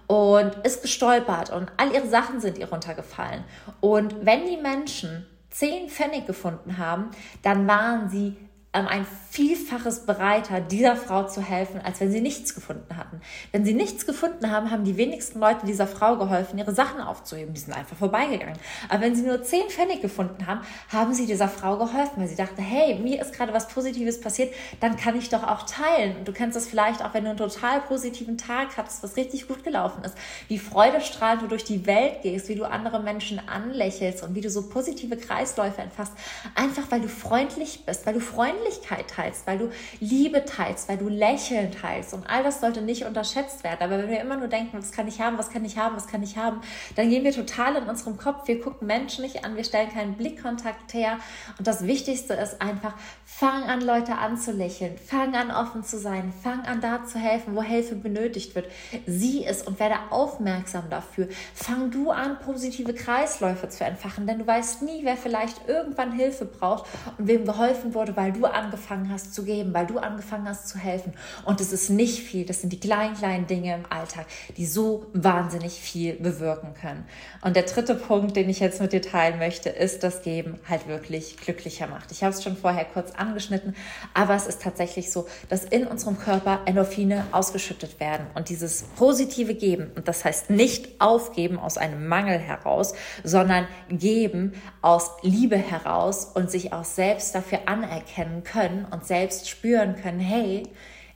und 0.05 0.53
ist 0.65 0.81
gestolpert 0.81 1.49
und 1.49 1.71
all 1.77 1.93
ihre 1.93 2.07
Sachen 2.07 2.41
sind 2.41 2.57
ihr 2.57 2.69
runtergefallen. 2.69 3.45
Und 3.79 4.25
wenn 4.25 4.45
die 4.45 4.57
Menschen 4.57 5.25
zehn 5.49 5.87
Pfennig 5.87 6.27
gefunden 6.27 6.77
haben, 6.77 7.09
dann 7.41 7.65
waren 7.67 8.09
sie 8.09 8.35
ähm, 8.77 8.87
ein 8.87 9.05
Vielfaches 9.29 10.05
bereiter, 10.05 10.61
dieser 10.61 10.95
Frau 10.95 11.23
zu 11.27 11.41
helfen, 11.41 11.79
als 11.83 11.99
wenn 11.99 12.11
sie 12.11 12.21
nichts 12.21 12.55
gefunden 12.55 12.97
hatten. 12.97 13.21
Wenn 13.51 13.65
sie 13.65 13.73
nichts 13.73 14.07
gefunden 14.07 14.49
haben, 14.49 14.71
haben 14.71 14.83
die 14.83 14.97
wenigsten 14.97 15.39
Leute 15.39 15.65
dieser 15.67 15.85
Frau 15.85 16.15
geholfen, 16.15 16.57
ihre 16.57 16.73
Sachen 16.73 17.01
aufzuheben. 17.01 17.53
Die 17.53 17.59
sind 17.59 17.73
einfach 17.73 17.95
vorbeigegangen. 17.95 18.57
Aber 18.89 19.01
wenn 19.01 19.15
sie 19.15 19.21
nur 19.21 19.43
zehn 19.43 19.69
Pfennig 19.69 20.01
gefunden 20.01 20.47
haben, 20.47 20.61
haben 20.91 21.13
sie 21.13 21.27
dieser 21.27 21.49
Frau 21.49 21.77
geholfen, 21.77 22.13
weil 22.17 22.27
sie 22.27 22.35
dachte, 22.35 22.63
hey, 22.63 22.95
mir 22.95 23.21
ist 23.21 23.33
gerade 23.33 23.53
was 23.53 23.67
Positives 23.67 24.19
passiert, 24.19 24.55
dann 24.79 24.97
kann 24.97 25.15
ich 25.15 25.29
doch 25.29 25.43
auch 25.43 25.63
teilen. 25.63 26.17
Und 26.17 26.27
du 26.27 26.31
kennst 26.31 26.55
das 26.55 26.65
vielleicht 26.65 27.03
auch, 27.03 27.13
wenn 27.13 27.25
du 27.25 27.29
einen 27.29 27.37
total 27.37 27.81
positiven 27.81 28.39
Tag 28.39 28.77
hattest, 28.77 29.03
was 29.03 29.17
richtig 29.17 29.47
gut 29.47 29.63
gelaufen 29.63 30.03
ist, 30.03 30.15
wie 30.47 30.57
freudestrahlend 30.57 31.43
du 31.43 31.47
durch 31.47 31.63
die 31.63 31.85
Welt 31.85 32.23
gehst, 32.23 32.49
wie 32.49 32.55
du 32.55 32.63
andere 32.63 33.03
Menschen 33.03 33.39
anlächelst 33.47 34.23
und 34.23 34.33
wie 34.33 34.41
du 34.41 34.49
so 34.49 34.67
positive 34.67 35.15
Kreisläufe 35.15 35.81
entfasst. 35.81 36.13
Einfach 36.55 36.89
weil 36.89 37.01
du 37.01 37.09
freundlich 37.09 37.85
bist, 37.85 38.05
weil 38.07 38.15
du 38.15 38.19
freundlich 38.19 38.66
Freundlichkeit 38.67 39.09
teilst, 39.09 39.47
weil 39.47 39.57
du 39.57 39.69
Liebe 39.99 40.45
teilst, 40.45 40.89
weil 40.89 40.97
du 40.97 41.07
Lächeln 41.07 41.71
teilst. 41.71 42.13
Und 42.13 42.29
all 42.29 42.43
das 42.43 42.61
sollte 42.61 42.81
nicht 42.81 43.05
unterschätzt 43.05 43.63
werden. 43.63 43.79
Aber 43.81 43.97
wenn 43.97 44.09
wir 44.09 44.19
immer 44.19 44.37
nur 44.37 44.47
denken, 44.47 44.77
was 44.77 44.91
kann 44.91 45.07
ich 45.07 45.21
haben, 45.21 45.37
was 45.37 45.49
kann 45.49 45.65
ich 45.65 45.77
haben, 45.77 45.95
was 45.95 46.07
kann 46.07 46.23
ich 46.23 46.37
haben, 46.37 46.61
dann 46.95 47.09
gehen 47.09 47.23
wir 47.23 47.31
total 47.31 47.75
in 47.75 47.83
unserem 47.83 48.17
Kopf. 48.17 48.47
Wir 48.47 48.61
gucken 48.61 48.87
Menschen 48.87 49.23
nicht 49.23 49.45
an, 49.45 49.55
wir 49.55 49.63
stellen 49.63 49.89
keinen 49.89 50.15
Blickkontakt 50.15 50.93
her. 50.93 51.19
Und 51.57 51.67
das 51.67 51.85
Wichtigste 51.85 52.33
ist 52.33 52.61
einfach, 52.61 52.93
fang 53.25 53.63
an, 53.63 53.81
Leute 53.81 54.15
anzulächeln, 54.15 54.97
fang 54.97 55.35
an, 55.35 55.51
offen 55.51 55.83
zu 55.83 55.97
sein, 55.97 56.33
fang 56.43 56.61
an, 56.61 56.81
da 56.81 57.05
zu 57.05 57.19
helfen, 57.19 57.55
wo 57.55 57.61
Hilfe 57.61 57.95
benötigt 57.95 58.55
wird. 58.55 58.69
Sieh 59.05 59.45
es 59.45 59.63
und 59.63 59.79
werde 59.79 59.95
aufmerksam 60.09 60.89
dafür. 60.89 61.27
Fang 61.53 61.91
du 61.91 62.11
an, 62.11 62.37
positive 62.39 62.93
Kreisläufe 62.93 63.69
zu 63.69 63.83
entfachen, 63.83 64.27
denn 64.27 64.39
du 64.39 64.47
weißt 64.47 64.81
nie, 64.81 65.01
wer 65.03 65.17
vielleicht 65.17 65.67
irgendwann 65.67 66.11
Hilfe 66.11 66.45
braucht 66.45 66.85
und 67.17 67.27
wem 67.27 67.45
geholfen 67.45 67.93
wurde, 67.93 68.15
weil 68.15 68.31
du 68.31 68.45
angefangen 68.47 69.11
hast 69.11 69.33
zu 69.33 69.43
geben, 69.43 69.73
weil 69.73 69.87
du 69.87 69.99
angefangen 69.99 70.47
hast 70.47 70.67
zu 70.67 70.77
helfen. 70.77 71.13
Und 71.45 71.61
es 71.61 71.73
ist 71.73 71.89
nicht 71.89 72.19
viel, 72.19 72.45
das 72.45 72.61
sind 72.61 72.71
die 72.73 72.79
kleinen, 72.79 73.15
kleinen 73.15 73.47
Dinge 73.47 73.75
im 73.75 73.85
Alltag, 73.89 74.25
die 74.57 74.65
so 74.65 75.05
wahnsinnig 75.13 75.73
viel 75.73 76.15
bewirken 76.15 76.73
können. 76.73 77.05
Und 77.41 77.55
der 77.55 77.63
dritte 77.63 77.95
Punkt, 77.95 78.35
den 78.35 78.49
ich 78.49 78.59
jetzt 78.59 78.81
mit 78.81 78.93
dir 78.93 79.01
teilen 79.01 79.39
möchte, 79.39 79.69
ist, 79.69 80.03
dass 80.03 80.21
Geben 80.21 80.59
halt 80.67 80.87
wirklich 80.87 81.37
glücklicher 81.37 81.87
macht. 81.87 82.11
Ich 82.11 82.23
habe 82.23 82.33
es 82.33 82.43
schon 82.43 82.57
vorher 82.57 82.85
kurz 82.85 83.11
angeschnitten, 83.11 83.75
aber 84.13 84.35
es 84.35 84.47
ist 84.47 84.61
tatsächlich 84.61 85.11
so, 85.11 85.27
dass 85.49 85.63
in 85.65 85.87
unserem 85.87 86.19
Körper 86.19 86.61
Endorphine 86.65 87.25
ausgeschüttet 87.31 87.99
werden. 87.99 88.27
Und 88.35 88.49
dieses 88.49 88.83
positive 88.95 89.55
Geben, 89.55 89.91
und 89.95 90.07
das 90.07 90.25
heißt 90.25 90.49
nicht 90.49 90.99
aufgeben 90.99 91.59
aus 91.59 91.77
einem 91.77 92.07
Mangel 92.07 92.39
heraus, 92.39 92.93
sondern 93.23 93.67
geben 93.89 94.53
aus 94.81 95.11
Liebe 95.21 95.57
heraus 95.57 96.25
und 96.33 96.51
sich 96.51 96.73
auch 96.73 96.85
selbst 96.85 97.35
dafür 97.35 97.59
anerkennen 97.65 98.36
können 98.43 98.85
und 98.91 99.05
selbst 99.05 99.49
spüren 99.49 99.95
können, 99.95 100.19
hey, 100.19 100.63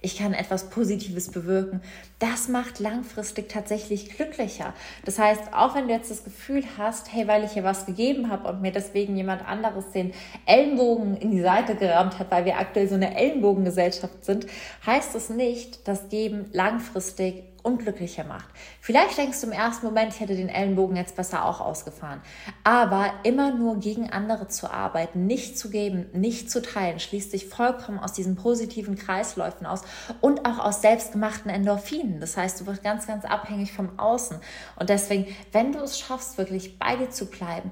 ich 0.04 0.18
kann 0.18 0.34
etwas 0.34 0.70
Positives 0.72 1.30
bewirken, 1.30 1.80
das 2.18 2.48
macht 2.48 2.80
langfristig 2.80 3.50
tatsächlich 3.50 4.10
glücklicher. 4.10 4.74
Das 5.06 5.20
heißt, 5.20 5.54
auch 5.54 5.76
wenn 5.76 5.88
du 5.88 5.94
jetzt 5.94 6.10
das 6.10 6.24
Gefühl 6.24 6.64
hast, 6.78 7.14
hey, 7.14 7.28
weil 7.28 7.44
ich 7.44 7.52
hier 7.52 7.64
was 7.64 7.86
gegeben 7.86 8.30
habe 8.30 8.50
und 8.50 8.62
mir 8.62 8.72
deswegen 8.72 9.16
jemand 9.16 9.48
anderes 9.48 9.92
den 9.92 10.12
Ellenbogen 10.48 11.18
in 11.18 11.30
die 11.30 11.42
Seite 11.42 11.76
gerammt 11.76 12.18
hat, 12.18 12.32
weil 12.32 12.46
wir 12.46 12.58
aktuell 12.58 12.90
so 12.90 12.96
eine 12.96 13.16
Ellenbogengesellschaft 13.16 14.26
sind, 14.26 14.48
heißt 14.86 15.14
es 15.16 15.30
nicht, 15.30 15.88
dass 15.88 16.10
Geben 16.10 16.46
langfristig 16.52 17.44
unglücklicher 17.64 18.24
macht. 18.24 18.50
Vielleicht 18.80 19.18
denkst 19.18 19.42
du 19.42 19.48
im 19.48 19.54
ersten 19.54 19.86
Moment, 19.86 20.14
ich 20.14 20.20
hätte 20.20 20.36
den 20.36 20.50
Ellenbogen 20.50 20.96
jetzt 20.96 21.16
besser 21.16 21.46
auch 21.46 21.62
ausgefahren. 21.62 22.22
Aber 22.64 23.14
immer 23.24 23.54
nur 23.54 23.80
gegen 23.80 24.10
andere 24.10 24.48
zu 24.48 24.72
arbeiten, 24.72 25.26
nicht 25.26 25.58
zu 25.58 25.70
geben, 25.70 26.08
nicht 26.14 26.52
zu 26.52 26.62
teilen, 26.62 27.00
schließt 27.00 27.32
sich 27.32 27.48
vollkommen 27.48 28.00
aus 28.00 28.14
diesen 28.14 28.36
positiven 28.36 28.96
Kreisläufen 28.96 29.66
aus 29.66 29.82
und 30.22 30.46
auch 30.46 30.60
aus 30.60 30.82
selbstgemachten 30.82 31.50
Endorphinen. 31.50 32.20
Das 32.20 32.38
heißt, 32.38 32.62
du 32.62 32.66
wirst 32.66 32.84
ganz, 32.84 33.08
ganz 33.08 33.26
abhängig 33.26 33.74
vom 33.74 33.98
Außen. 34.00 34.38
Und 34.78 34.90
deswegen, 34.90 35.28
wenn 35.52 35.72
du 35.72 35.80
es 35.80 36.00
schaffst, 36.00 36.38
wirklich 36.38 36.80
bei 36.80 36.96
dir 36.96 37.10
zu 37.10 37.28
bleiben, 37.28 37.72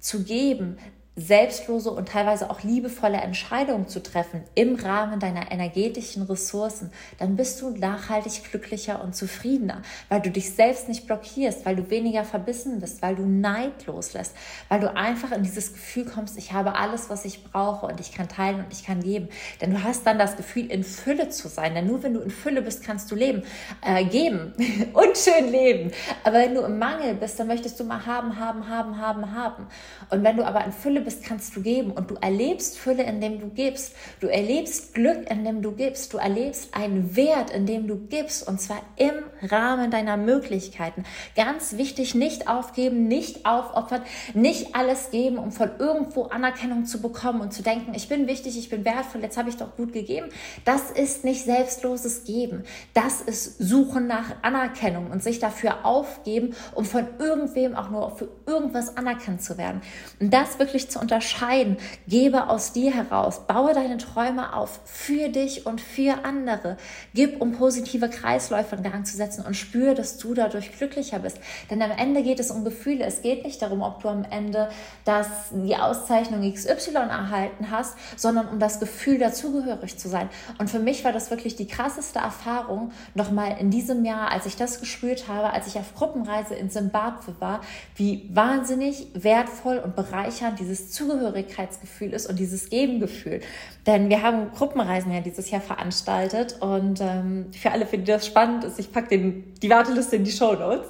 zu 0.00 0.24
geben, 0.24 0.78
selbstlose 1.20 1.90
und 1.90 2.08
teilweise 2.08 2.50
auch 2.50 2.62
liebevolle 2.62 3.18
Entscheidungen 3.18 3.88
zu 3.88 4.02
treffen 4.02 4.42
im 4.54 4.74
Rahmen 4.76 5.20
deiner 5.20 5.52
energetischen 5.52 6.22
Ressourcen, 6.22 6.92
dann 7.18 7.36
bist 7.36 7.60
du 7.60 7.70
nachhaltig 7.70 8.50
glücklicher 8.50 9.02
und 9.02 9.14
zufriedener, 9.14 9.82
weil 10.08 10.20
du 10.20 10.30
dich 10.30 10.54
selbst 10.54 10.88
nicht 10.88 11.06
blockierst, 11.06 11.66
weil 11.66 11.76
du 11.76 11.90
weniger 11.90 12.24
verbissen 12.24 12.80
bist, 12.80 13.02
weil 13.02 13.16
du 13.16 13.26
Neid 13.26 13.86
loslässt, 13.86 14.34
weil 14.68 14.80
du 14.80 14.94
einfach 14.94 15.32
in 15.32 15.42
dieses 15.42 15.72
Gefühl 15.72 16.04
kommst, 16.04 16.38
ich 16.38 16.52
habe 16.52 16.74
alles, 16.74 17.10
was 17.10 17.24
ich 17.24 17.44
brauche 17.44 17.86
und 17.86 18.00
ich 18.00 18.12
kann 18.12 18.28
teilen 18.28 18.60
und 18.60 18.72
ich 18.72 18.84
kann 18.84 19.02
geben. 19.02 19.28
Denn 19.60 19.70
du 19.70 19.82
hast 19.82 20.06
dann 20.06 20.18
das 20.18 20.36
Gefühl, 20.36 20.70
in 20.70 20.84
Fülle 20.84 21.28
zu 21.28 21.48
sein. 21.48 21.74
Denn 21.74 21.86
nur 21.86 22.02
wenn 22.02 22.14
du 22.14 22.20
in 22.20 22.30
Fülle 22.30 22.62
bist, 22.62 22.84
kannst 22.84 23.10
du 23.10 23.14
leben, 23.14 23.42
äh, 23.82 24.04
geben 24.04 24.52
und 24.92 25.16
schön 25.16 25.50
leben. 25.50 25.90
Aber 26.24 26.38
wenn 26.38 26.54
du 26.54 26.62
im 26.62 26.78
Mangel 26.78 27.14
bist, 27.14 27.38
dann 27.38 27.46
möchtest 27.46 27.78
du 27.78 27.84
mal 27.84 28.04
haben, 28.06 28.38
haben, 28.38 28.68
haben, 28.68 28.98
haben, 28.98 29.34
haben. 29.34 29.66
Und 30.10 30.22
wenn 30.22 30.36
du 30.36 30.44
aber 30.44 30.64
in 30.64 30.72
Fülle 30.72 31.00
bist, 31.00 31.09
bist, 31.10 31.24
kannst 31.24 31.56
du 31.56 31.62
geben. 31.62 31.90
Und 31.90 32.10
du 32.10 32.14
erlebst 32.14 32.78
Fülle, 32.78 33.02
indem 33.02 33.40
du 33.40 33.48
gibst. 33.48 33.94
Du 34.20 34.28
erlebst 34.28 34.94
Glück, 34.94 35.28
indem 35.28 35.60
du 35.60 35.72
gibst. 35.72 36.12
Du 36.12 36.18
erlebst 36.18 36.72
einen 36.72 37.16
Wert, 37.16 37.50
indem 37.50 37.88
du 37.88 37.96
gibst. 37.96 38.46
Und 38.46 38.60
zwar 38.60 38.80
im 38.96 39.10
Rahmen 39.50 39.90
deiner 39.90 40.16
Möglichkeiten. 40.16 41.04
Ganz 41.34 41.76
wichtig, 41.76 42.14
nicht 42.14 42.48
aufgeben, 42.48 43.08
nicht 43.08 43.44
aufopfern, 43.44 44.02
nicht 44.34 44.76
alles 44.76 45.10
geben, 45.10 45.38
um 45.38 45.50
von 45.50 45.70
irgendwo 45.78 46.24
Anerkennung 46.24 46.84
zu 46.84 47.00
bekommen 47.00 47.40
und 47.40 47.52
zu 47.52 47.62
denken, 47.62 47.92
ich 47.94 48.08
bin 48.08 48.28
wichtig, 48.28 48.56
ich 48.56 48.68
bin 48.68 48.84
wertvoll, 48.84 49.22
jetzt 49.22 49.36
habe 49.36 49.48
ich 49.48 49.56
doch 49.56 49.76
gut 49.76 49.92
gegeben. 49.92 50.28
Das 50.64 50.90
ist 50.90 51.24
nicht 51.24 51.44
selbstloses 51.44 52.24
Geben. 52.24 52.62
Das 52.94 53.20
ist 53.20 53.58
Suchen 53.58 54.06
nach 54.06 54.36
Anerkennung 54.42 55.10
und 55.10 55.22
sich 55.22 55.40
dafür 55.40 55.84
aufgeben, 55.84 56.54
um 56.74 56.84
von 56.84 57.06
irgendwem 57.18 57.74
auch 57.74 57.90
nur 57.90 58.16
für 58.16 58.28
irgendwas 58.46 58.96
anerkannt 58.96 59.42
zu 59.42 59.58
werden. 59.58 59.80
Und 60.20 60.32
das 60.32 60.58
wirklich 60.58 60.89
zu 60.90 60.98
unterscheiden. 60.98 61.76
Gebe 62.06 62.48
aus 62.48 62.72
dir 62.72 62.92
heraus. 62.92 63.46
Baue 63.46 63.72
deine 63.74 63.98
Träume 63.98 64.54
auf 64.54 64.80
für 64.84 65.28
dich 65.28 65.66
und 65.66 65.80
für 65.80 66.24
andere. 66.24 66.76
Gib, 67.14 67.40
um 67.40 67.52
positive 67.52 68.08
Kreisläufe 68.08 68.76
in 68.76 68.82
Gang 68.82 69.06
zu 69.06 69.16
setzen 69.16 69.44
und 69.44 69.54
spüre, 69.54 69.94
dass 69.94 70.18
du 70.18 70.34
dadurch 70.34 70.76
glücklicher 70.76 71.18
bist. 71.18 71.38
Denn 71.70 71.80
am 71.82 71.90
Ende 71.90 72.22
geht 72.22 72.40
es 72.40 72.50
um 72.50 72.64
Gefühle. 72.64 73.04
Es 73.04 73.22
geht 73.22 73.44
nicht 73.44 73.62
darum, 73.62 73.82
ob 73.82 74.02
du 74.02 74.08
am 74.08 74.24
Ende 74.24 74.68
das, 75.04 75.28
die 75.52 75.76
Auszeichnung 75.76 76.52
XY 76.52 76.94
erhalten 76.94 77.70
hast, 77.70 77.96
sondern 78.16 78.48
um 78.48 78.58
das 78.58 78.80
Gefühl, 78.80 79.18
dazugehörig 79.18 79.98
zu 79.98 80.08
sein. 80.08 80.28
Und 80.58 80.70
für 80.70 80.78
mich 80.78 81.04
war 81.04 81.12
das 81.12 81.30
wirklich 81.30 81.56
die 81.56 81.66
krasseste 81.66 82.18
Erfahrung, 82.18 82.92
nochmal 83.14 83.56
in 83.58 83.70
diesem 83.70 84.04
Jahr, 84.04 84.30
als 84.30 84.46
ich 84.46 84.56
das 84.56 84.80
gespürt 84.80 85.28
habe, 85.28 85.52
als 85.52 85.66
ich 85.66 85.76
auf 85.76 85.94
Gruppenreise 85.94 86.54
in 86.54 86.70
Simbabwe 86.70 87.34
war, 87.38 87.60
wie 87.96 88.28
wahnsinnig 88.32 89.08
wertvoll 89.14 89.78
und 89.78 89.96
bereichernd 89.96 90.58
dieses 90.58 90.79
Zugehörigkeitsgefühl 90.88 92.14
ist 92.14 92.26
und 92.26 92.38
dieses 92.38 92.70
Gebengefühl. 92.70 93.40
Denn 93.86 94.08
wir 94.08 94.22
haben 94.22 94.50
Gruppenreisen 94.52 95.12
ja 95.12 95.20
dieses 95.20 95.50
Jahr 95.50 95.60
veranstaltet 95.60 96.56
und 96.60 97.00
ähm, 97.00 97.46
für 97.52 97.70
alle, 97.70 97.86
für 97.86 97.98
die 97.98 98.04
das 98.04 98.26
spannend 98.26 98.64
ist, 98.64 98.78
ich 98.78 98.92
packe 98.92 99.18
die 99.18 99.70
Warteliste 99.70 100.16
in 100.16 100.24
die 100.24 100.32
Show 100.32 100.52
Notes. 100.52 100.88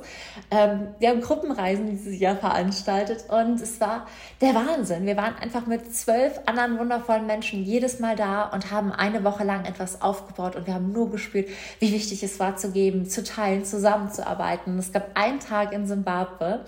Ähm, 0.51 0.89
wir 0.99 1.11
haben 1.11 1.21
Gruppenreisen 1.21 1.91
dieses 1.91 2.19
Jahr 2.19 2.37
veranstaltet 2.37 3.25
und 3.29 3.61
es 3.61 3.81
war 3.81 4.07
der 4.41 4.55
Wahnsinn. 4.55 5.07
Wir 5.07 5.17
waren 5.17 5.35
einfach 5.37 5.67
mit 5.67 5.95
zwölf 5.95 6.41
anderen 6.47 6.79
wundervollen 6.79 7.27
Menschen 7.27 7.65
jedes 7.65 7.99
Mal 8.01 8.17
da 8.17 8.45
und 8.45 8.71
haben 8.71 8.93
eine 8.93 9.25
Woche 9.25 9.45
lang 9.45 9.65
etwas 9.65 10.03
aufgebaut 10.03 10.57
und 10.57 10.67
wir 10.67 10.75
haben 10.75 10.93
nur 10.93 11.11
gespürt, 11.11 11.49
wie 11.79 11.93
wichtig 11.93 12.23
es 12.23 12.39
war 12.41 12.57
zu 12.57 12.71
geben, 12.71 13.07
zu 13.07 13.25
teilen, 13.25 13.65
zusammenzuarbeiten. 13.65 14.79
Es 14.79 14.93
gab 14.93 15.11
einen 15.15 15.41
Tag 15.41 15.73
in 15.73 15.87
Simbabwe, 15.87 16.65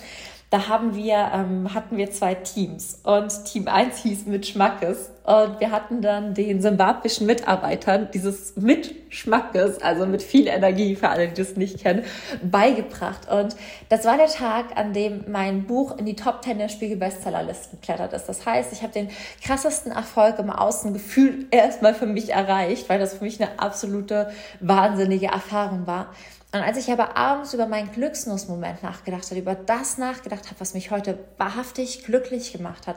da 0.53 0.69
haben 0.69 0.95
wir, 0.95 1.31
ähm, 1.33 1.73
hatten 1.73 1.97
wir 1.97 2.11
zwei 2.11 2.35
Teams. 2.35 3.01
Und 3.05 3.47
Team 3.47 3.69
1 3.69 4.03
hieß 4.03 4.27
mit 4.27 4.47
Schmackes 4.47 5.11
und 5.25 5.61
wir 5.61 5.71
hatten 5.71 6.03
dann 6.03 6.35
den 6.35 6.61
simbabwischen 6.61 7.27
Mitarbeitern 7.27 8.09
dieses 8.13 8.57
mit 8.57 8.95
Schmackes, 9.11 9.81
also 9.81 10.07
mit 10.07 10.23
viel 10.23 10.49
Energie 10.49 10.97
für 10.97 11.09
alle, 11.09 11.29
die 11.29 11.35
das 11.35 11.57
nicht 11.57 11.81
kennen, 11.81 12.05
beigebracht 12.43 13.31
und 13.31 13.55
das 13.89 14.05
war 14.05 14.17
der 14.17 14.27
Tag, 14.27 14.77
an 14.77 14.93
dem 14.93 15.25
mein 15.29 15.67
Buch 15.67 15.97
in 15.99 16.07
die 16.07 16.17
Top 16.17 16.43
10 16.43 16.59
der 16.59 16.69
Spiegel 16.69 16.97
Bestsellerlisten 16.97 17.81
geklettert 17.81 18.13
ist. 18.13 18.27
Das 18.27 18.45
heißt, 18.47 18.73
ich 18.73 18.83
habe 18.83 18.93
den 18.93 19.11
krassesten 19.45 19.93
Erfolg 19.93 20.39
im 20.39 20.51
Außengefühl 20.51 21.47
erstmal 21.51 21.95
für 21.95 22.07
mich 22.07 22.33
erreicht, 22.33 22.89
weil 22.89 22.99
das 22.99 23.15
für 23.15 23.25
mich 23.25 23.41
eine 23.41 23.59
absolute 23.59 24.31
wahnsinnige 24.61 25.27
Erfahrung 25.27 25.87
war. 25.87 26.09
Und 26.55 26.61
als 26.61 26.77
ich 26.77 26.93
aber 26.93 27.17
abends 27.17 27.55
über 27.55 27.67
meinen 27.67 27.91
Glücksnussmoment 27.93 28.83
nachgedacht 28.83 29.25
habe, 29.31 29.41
über 29.41 29.55
das 29.55 29.97
nachgedacht 29.97 30.47
habe, 30.47 30.61
was 30.61 30.75
mich 30.75 30.91
heute 30.91 31.19
wahrhaftig 31.39 32.05
glücklich 32.05 32.53
gemacht 32.53 32.87
hat, 32.87 32.97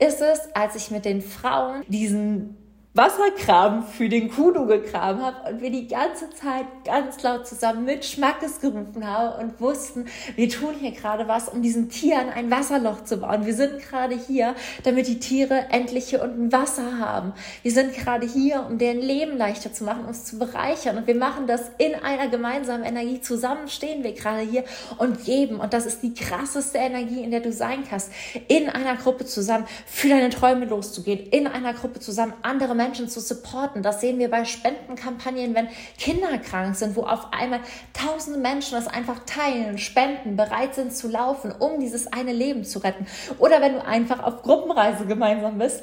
ist 0.00 0.20
es, 0.20 0.40
als 0.54 0.74
ich 0.74 0.90
mit 0.90 1.04
den 1.04 1.22
Frauen 1.22 1.65
diesen 1.88 2.56
Wasserkram 2.96 3.84
für 3.86 4.08
den 4.08 4.30
Kudu 4.30 4.64
gekramt 4.64 5.20
habe 5.20 5.50
und 5.50 5.60
wir 5.60 5.70
die 5.70 5.86
ganze 5.86 6.30
Zeit 6.30 6.64
ganz 6.82 7.22
laut 7.22 7.46
zusammen 7.46 7.84
mit 7.84 8.06
Schmackes 8.06 8.58
gerufen 8.62 9.06
haben 9.06 9.38
und 9.38 9.60
wussten, 9.60 10.06
wir 10.34 10.48
tun 10.48 10.74
hier 10.80 10.92
gerade 10.92 11.28
was, 11.28 11.50
um 11.50 11.60
diesen 11.60 11.90
Tieren 11.90 12.30
ein 12.30 12.50
Wasserloch 12.50 13.04
zu 13.04 13.18
bauen. 13.18 13.44
Wir 13.44 13.52
sind 13.52 13.82
gerade 13.82 14.16
hier, 14.16 14.54
damit 14.84 15.08
die 15.08 15.20
Tiere 15.20 15.66
endlich 15.70 16.08
hier 16.08 16.22
unten 16.22 16.50
Wasser 16.52 16.98
haben. 16.98 17.34
Wir 17.62 17.70
sind 17.70 17.92
gerade 17.92 18.26
hier, 18.26 18.64
um 18.66 18.78
deren 18.78 19.00
Leben 19.00 19.36
leichter 19.36 19.74
zu 19.74 19.84
machen, 19.84 20.06
uns 20.06 20.24
zu 20.24 20.38
bereichern. 20.38 20.96
Und 20.96 21.06
wir 21.06 21.16
machen 21.16 21.46
das 21.46 21.70
in 21.76 21.94
einer 21.96 22.28
gemeinsamen 22.28 22.84
Energie. 22.84 23.20
Zusammen 23.20 23.68
stehen 23.68 24.04
wir 24.04 24.14
gerade 24.14 24.40
hier 24.40 24.64
und 24.96 25.22
geben. 25.22 25.60
Und 25.60 25.74
das 25.74 25.84
ist 25.84 26.02
die 26.02 26.14
krasseste 26.14 26.78
Energie, 26.78 27.22
in 27.22 27.30
der 27.30 27.40
du 27.40 27.52
sein 27.52 27.84
kannst. 27.88 28.10
In 28.48 28.70
einer 28.70 28.96
Gruppe 28.96 29.26
zusammen 29.26 29.66
für 29.84 30.08
deine 30.08 30.30
Träume 30.30 30.64
loszugehen. 30.64 31.26
In 31.26 31.46
einer 31.46 31.74
Gruppe 31.74 32.00
zusammen 32.00 32.32
andere 32.40 32.74
Menschen 32.74 32.85
Menschen 32.86 33.08
zu 33.08 33.20
supporten. 33.20 33.82
Das 33.82 34.00
sehen 34.00 34.18
wir 34.18 34.30
bei 34.30 34.44
Spendenkampagnen, 34.44 35.54
wenn 35.54 35.68
Kinder 35.98 36.38
krank 36.38 36.76
sind, 36.76 36.94
wo 36.94 37.02
auf 37.02 37.32
einmal 37.32 37.60
tausende 37.92 38.38
Menschen 38.38 38.76
das 38.76 38.86
einfach 38.86 39.20
teilen, 39.26 39.78
spenden, 39.78 40.36
bereit 40.36 40.74
sind 40.74 40.94
zu 40.94 41.08
laufen, 41.08 41.52
um 41.52 41.80
dieses 41.80 42.12
eine 42.12 42.32
Leben 42.32 42.64
zu 42.64 42.78
retten. 42.78 43.06
Oder 43.38 43.60
wenn 43.60 43.74
du 43.74 43.84
einfach 43.84 44.22
auf 44.22 44.42
Gruppenreise 44.42 45.06
gemeinsam 45.06 45.58
bist, 45.58 45.82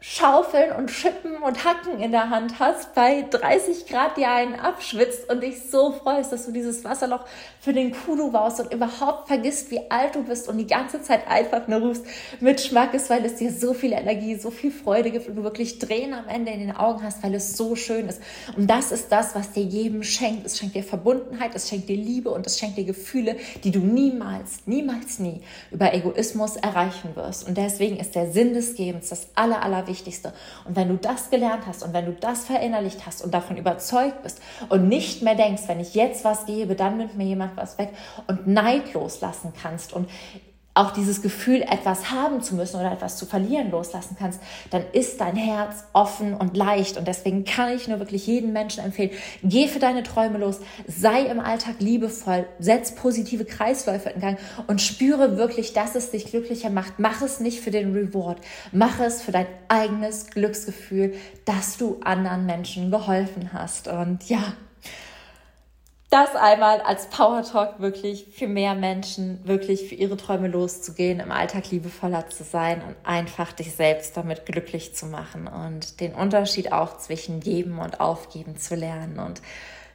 Schaufeln 0.00 0.70
und 0.76 0.92
Schippen 0.92 1.42
und 1.42 1.64
Hacken 1.64 1.98
in 2.00 2.12
der 2.12 2.30
Hand 2.30 2.60
hast, 2.60 2.94
bei 2.94 3.22
30 3.28 3.86
Grad 3.86 4.16
dir 4.16 4.30
einen 4.30 4.54
abschwitzt 4.54 5.28
und 5.28 5.42
dich 5.42 5.68
so 5.68 5.90
freust, 5.90 6.30
dass 6.30 6.46
du 6.46 6.52
dieses 6.52 6.84
Wasserloch 6.84 7.24
für 7.60 7.72
den 7.72 7.92
Kudu 7.92 8.30
baust 8.30 8.60
und 8.60 8.72
überhaupt 8.72 9.26
vergisst, 9.26 9.72
wie 9.72 9.90
alt 9.90 10.14
du 10.14 10.22
bist 10.22 10.48
und 10.48 10.58
die 10.58 10.68
ganze 10.68 11.02
Zeit 11.02 11.26
einfach 11.26 11.66
nur 11.66 11.80
rufst 11.80 12.04
mit 12.38 12.60
Schmackes, 12.60 13.10
weil 13.10 13.24
es 13.24 13.34
dir 13.36 13.52
so 13.52 13.74
viel 13.74 13.92
Energie, 13.92 14.36
so 14.36 14.52
viel 14.52 14.70
Freude 14.70 15.10
gibt 15.10 15.26
und 15.28 15.34
du 15.34 15.42
wirklich 15.42 15.80
Tränen 15.80 16.14
am 16.14 16.28
Ende 16.28 16.52
in 16.52 16.60
den 16.60 16.76
Augen 16.76 17.02
hast, 17.02 17.24
weil 17.24 17.34
es 17.34 17.56
so 17.56 17.74
schön 17.74 18.08
ist. 18.08 18.22
Und 18.56 18.70
das 18.70 18.92
ist 18.92 19.10
das, 19.10 19.34
was 19.34 19.50
dir 19.50 19.64
jedem 19.64 20.04
schenkt. 20.04 20.46
Es 20.46 20.58
schenkt 20.58 20.76
dir 20.76 20.84
Verbundenheit, 20.84 21.56
es 21.56 21.68
schenkt 21.68 21.88
dir 21.88 21.96
Liebe 21.96 22.30
und 22.30 22.46
es 22.46 22.56
schenkt 22.56 22.78
dir 22.78 22.84
Gefühle, 22.84 23.34
die 23.64 23.72
du 23.72 23.80
niemals, 23.80 24.60
niemals, 24.66 25.18
nie 25.18 25.40
über 25.72 25.92
Egoismus 25.92 26.54
erreichen 26.54 27.16
wirst. 27.16 27.48
Und 27.48 27.58
deswegen 27.58 27.96
ist 27.96 28.14
der 28.14 28.30
Sinn 28.30 28.54
des 28.54 28.76
Gebens 28.76 29.08
das 29.08 29.26
aller, 29.34 29.60
aller 29.60 29.87
Allerwichtigste. 29.88 30.32
Und 30.64 30.76
wenn 30.76 30.88
du 30.88 30.96
das 30.96 31.30
gelernt 31.30 31.66
hast 31.66 31.82
und 31.82 31.92
wenn 31.92 32.06
du 32.06 32.12
das 32.12 32.44
verinnerlicht 32.44 33.06
hast 33.06 33.22
und 33.22 33.32
davon 33.32 33.56
überzeugt 33.56 34.22
bist 34.22 34.40
und 34.68 34.88
nicht 34.88 35.22
mehr 35.22 35.34
denkst, 35.34 35.62
wenn 35.66 35.80
ich 35.80 35.94
jetzt 35.94 36.24
was 36.24 36.46
gebe, 36.46 36.74
dann 36.74 36.98
nimmt 36.98 37.16
mir 37.16 37.24
jemand 37.24 37.56
was 37.56 37.78
weg 37.78 37.90
und 38.26 38.46
Neid 38.46 38.92
loslassen 38.94 39.52
kannst 39.60 39.92
und 39.92 40.08
auch 40.74 40.92
dieses 40.92 41.22
Gefühl, 41.22 41.62
etwas 41.62 42.12
haben 42.12 42.40
zu 42.40 42.54
müssen 42.54 42.78
oder 42.78 42.92
etwas 42.92 43.16
zu 43.16 43.26
verlieren 43.26 43.70
loslassen 43.70 44.16
kannst, 44.18 44.40
dann 44.70 44.84
ist 44.92 45.20
dein 45.20 45.34
Herz 45.34 45.84
offen 45.92 46.34
und 46.34 46.56
leicht. 46.56 46.96
Und 46.96 47.08
deswegen 47.08 47.44
kann 47.44 47.74
ich 47.74 47.88
nur 47.88 47.98
wirklich 47.98 48.26
jeden 48.28 48.52
Menschen 48.52 48.84
empfehlen, 48.84 49.10
geh 49.42 49.66
für 49.66 49.80
deine 49.80 50.04
Träume 50.04 50.38
los, 50.38 50.60
sei 50.86 51.22
im 51.22 51.40
Alltag 51.40 51.76
liebevoll, 51.80 52.46
setz 52.60 52.94
positive 52.94 53.44
Kreisläufe 53.44 54.10
in 54.10 54.20
Gang 54.20 54.38
und 54.68 54.80
spüre 54.80 55.36
wirklich, 55.36 55.72
dass 55.72 55.96
es 55.96 56.12
dich 56.12 56.26
glücklicher 56.26 56.70
macht. 56.70 56.98
Mach 56.98 57.22
es 57.22 57.40
nicht 57.40 57.60
für 57.60 57.72
den 57.72 57.92
Reward, 57.92 58.38
mach 58.70 59.00
es 59.00 59.20
für 59.20 59.32
dein 59.32 59.46
eigenes 59.66 60.28
Glücksgefühl, 60.28 61.14
dass 61.44 61.76
du 61.76 61.98
anderen 62.04 62.46
Menschen 62.46 62.92
geholfen 62.92 63.52
hast. 63.52 63.88
Und 63.88 64.28
ja, 64.28 64.54
das 66.10 66.34
einmal 66.34 66.80
als 66.80 67.10
Power 67.10 67.42
Talk 67.42 67.80
wirklich 67.80 68.28
für 68.32 68.48
mehr 68.48 68.74
Menschen, 68.74 69.46
wirklich 69.46 69.88
für 69.88 69.94
ihre 69.94 70.16
Träume 70.16 70.48
loszugehen, 70.48 71.20
im 71.20 71.30
Alltag 71.30 71.70
liebevoller 71.70 72.28
zu 72.28 72.44
sein 72.44 72.82
und 72.82 72.96
einfach 73.04 73.52
dich 73.52 73.74
selbst 73.74 74.16
damit 74.16 74.46
glücklich 74.46 74.94
zu 74.94 75.04
machen 75.06 75.46
und 75.46 76.00
den 76.00 76.14
Unterschied 76.14 76.72
auch 76.72 76.96
zwischen 76.96 77.40
geben 77.40 77.78
und 77.78 78.00
aufgeben 78.00 78.56
zu 78.56 78.74
lernen 78.74 79.18
und 79.18 79.42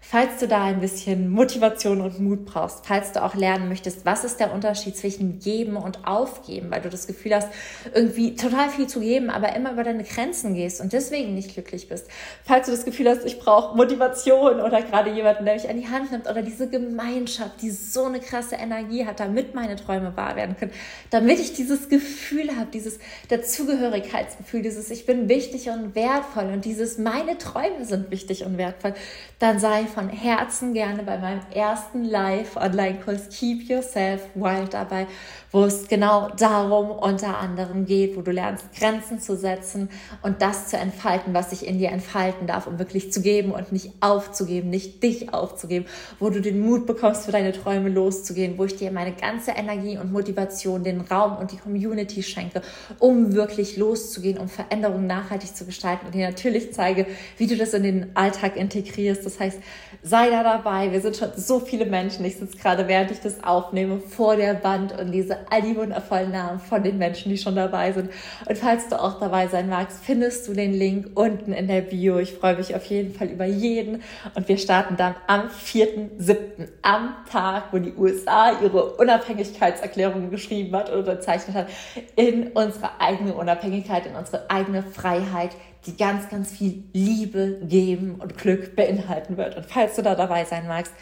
Falls 0.05 0.37
du 0.41 0.49
da 0.49 0.65
ein 0.65 0.81
bisschen 0.81 1.29
Motivation 1.29 2.01
und 2.01 2.19
Mut 2.19 2.45
brauchst, 2.45 2.85
falls 2.85 3.13
du 3.13 3.23
auch 3.23 3.35
lernen 3.35 3.69
möchtest, 3.69 4.05
was 4.05 4.25
ist 4.25 4.37
der 4.37 4.53
Unterschied 4.53 4.97
zwischen 4.97 5.39
geben 5.39 5.77
und 5.77 6.05
aufgeben, 6.05 6.69
weil 6.71 6.81
du 6.81 6.89
das 6.89 7.07
Gefühl 7.07 7.33
hast, 7.33 7.47
irgendwie 7.93 8.35
total 8.35 8.69
viel 8.69 8.85
zu 8.85 8.99
geben, 8.99 9.29
aber 9.29 9.55
immer 9.55 9.71
über 9.71 9.83
deine 9.85 10.03
Grenzen 10.03 10.55
gehst 10.55 10.81
und 10.81 10.91
deswegen 10.91 11.33
nicht 11.33 11.53
glücklich 11.53 11.87
bist. 11.87 12.07
Falls 12.43 12.65
du 12.65 12.73
das 12.73 12.83
Gefühl 12.83 13.09
hast, 13.09 13.25
ich 13.25 13.39
brauche 13.39 13.77
Motivation 13.77 14.59
oder 14.59 14.81
gerade 14.81 15.09
jemanden, 15.09 15.45
der 15.45 15.53
mich 15.53 15.69
an 15.69 15.79
die 15.79 15.87
Hand 15.87 16.11
nimmt 16.11 16.29
oder 16.29 16.41
diese 16.41 16.69
Gemeinschaft, 16.69 17.61
die 17.61 17.71
so 17.71 18.03
eine 18.03 18.19
krasse 18.19 18.55
Energie 18.55 19.05
hat, 19.05 19.21
damit 19.21 19.55
meine 19.55 19.77
Träume 19.77 20.15
wahr 20.17 20.35
werden 20.35 20.57
können, 20.59 20.73
damit 21.11 21.39
ich 21.39 21.53
dieses 21.53 21.87
Gefühl 21.87 22.49
habe, 22.57 22.69
dieses 22.71 22.99
Dazugehörigkeitsgefühl, 23.29 24.63
dieses 24.63 24.91
ich 24.91 25.05
bin 25.05 25.29
wichtig 25.29 25.69
und 25.69 25.95
wertvoll 25.95 26.51
und 26.51 26.65
dieses 26.65 26.97
meine 26.97 27.37
Träume 27.37 27.85
sind 27.85 28.11
wichtig 28.11 28.45
und 28.45 28.57
wertvoll, 28.57 28.93
dann 29.39 29.59
sei 29.59 29.85
von 29.93 30.09
Herzen 30.09 30.73
gerne 30.73 31.03
bei 31.03 31.17
meinem 31.17 31.41
ersten 31.53 32.03
Live-Online-Kurs 32.03 33.29
Keep 33.29 33.69
Yourself 33.69 34.21
Wild 34.33 34.73
dabei, 34.73 35.05
wo 35.51 35.65
es 35.65 35.87
genau 35.87 36.29
darum 36.37 36.89
unter 36.89 37.37
anderem 37.37 37.85
geht, 37.85 38.17
wo 38.17 38.21
du 38.21 38.31
lernst, 38.31 38.65
Grenzen 38.75 39.19
zu 39.19 39.37
setzen 39.37 39.89
und 40.23 40.41
das 40.41 40.67
zu 40.67 40.77
entfalten, 40.77 41.35
was 41.35 41.51
sich 41.51 41.67
in 41.67 41.77
dir 41.77 41.89
entfalten 41.89 42.47
darf, 42.47 42.65
um 42.65 42.79
wirklich 42.79 43.13
zu 43.13 43.21
geben 43.21 43.51
und 43.51 43.71
nicht 43.71 43.91
aufzugeben, 43.99 44.71
nicht 44.71 45.03
dich 45.03 45.31
aufzugeben, 45.31 45.85
wo 46.19 46.31
du 46.31 46.41
den 46.41 46.59
Mut 46.59 46.87
bekommst, 46.87 47.25
für 47.25 47.31
deine 47.31 47.51
Träume 47.51 47.89
loszugehen, 47.89 48.57
wo 48.57 48.65
ich 48.65 48.75
dir 48.75 48.91
meine 48.91 49.13
ganze 49.13 49.51
Energie 49.51 49.97
und 49.99 50.11
Motivation, 50.11 50.83
den 50.83 51.01
Raum 51.01 51.37
und 51.37 51.51
die 51.51 51.57
Community 51.57 52.23
schenke, 52.23 52.63
um 52.97 53.33
wirklich 53.33 53.77
loszugehen, 53.77 54.39
um 54.39 54.49
Veränderungen 54.49 55.05
nachhaltig 55.05 55.55
zu 55.55 55.65
gestalten 55.65 56.07
und 56.07 56.15
dir 56.15 56.27
natürlich 56.27 56.73
zeige, 56.73 57.05
wie 57.37 57.45
du 57.45 57.55
das 57.55 57.75
in 57.75 57.83
den 57.83 58.15
Alltag 58.15 58.57
integrierst. 58.57 59.23
Das 59.25 59.39
heißt, 59.39 59.59
sei 60.01 60.29
da 60.29 60.43
dabei. 60.43 60.91
Wir 60.91 61.01
sind 61.01 61.15
schon 61.15 61.29
so 61.35 61.59
viele 61.59 61.85
Menschen. 61.85 62.25
Ich 62.25 62.37
sitze 62.37 62.57
gerade, 62.57 62.87
während 62.87 63.11
ich 63.11 63.19
das 63.19 63.43
aufnehme, 63.43 63.99
vor 63.99 64.35
der 64.35 64.63
Wand 64.63 64.97
und 64.97 65.09
lese 65.09 65.37
all 65.49 65.61
die 65.61 65.75
wundervollen 65.75 66.31
Namen 66.31 66.59
von 66.59 66.83
den 66.83 66.97
Menschen, 66.97 67.29
die 67.29 67.37
schon 67.37 67.55
dabei 67.55 67.91
sind. 67.91 68.11
Und 68.47 68.57
falls 68.57 68.89
du 68.89 68.99
auch 68.99 69.19
dabei 69.19 69.47
sein 69.47 69.69
magst, 69.69 70.03
findest 70.03 70.47
du 70.47 70.53
den 70.53 70.73
Link 70.73 71.11
unten 71.15 71.53
in 71.53 71.67
der 71.67 71.81
Bio. 71.81 72.17
Ich 72.19 72.33
freue 72.33 72.55
mich 72.55 72.75
auf 72.75 72.85
jeden 72.85 73.13
Fall 73.13 73.27
über 73.27 73.45
jeden. 73.45 74.01
Und 74.35 74.47
wir 74.47 74.57
starten 74.57 74.97
dann 74.97 75.15
am 75.27 75.47
4.7., 75.47 76.37
am 76.81 77.15
Tag, 77.31 77.65
wo 77.71 77.77
die 77.77 77.93
USA 77.93 78.59
ihre 78.61 78.93
Unabhängigkeitserklärung 78.95 80.29
geschrieben 80.29 80.75
hat 80.75 80.89
und 80.89 80.99
unterzeichnet 80.99 81.55
hat, 81.55 81.67
in 82.15 82.47
unsere 82.47 82.99
eigene 82.99 83.33
Unabhängigkeit, 83.33 84.05
in 84.05 84.15
unsere 84.15 84.49
eigene 84.49 84.83
Freiheit, 84.83 85.51
die 85.85 85.97
ganz, 85.97 86.29
ganz 86.29 86.51
viel 86.51 86.83
Liebe, 86.93 87.59
Geben 87.63 88.15
und 88.15 88.37
Glück 88.37 88.75
beinhalten 88.75 89.37
wird. 89.37 89.55
Und 89.57 89.65
falls 89.65 89.95
du 89.95 90.01
da 90.01 90.15
dabei 90.15 90.45
sein 90.45 90.67
magst, 90.67 90.93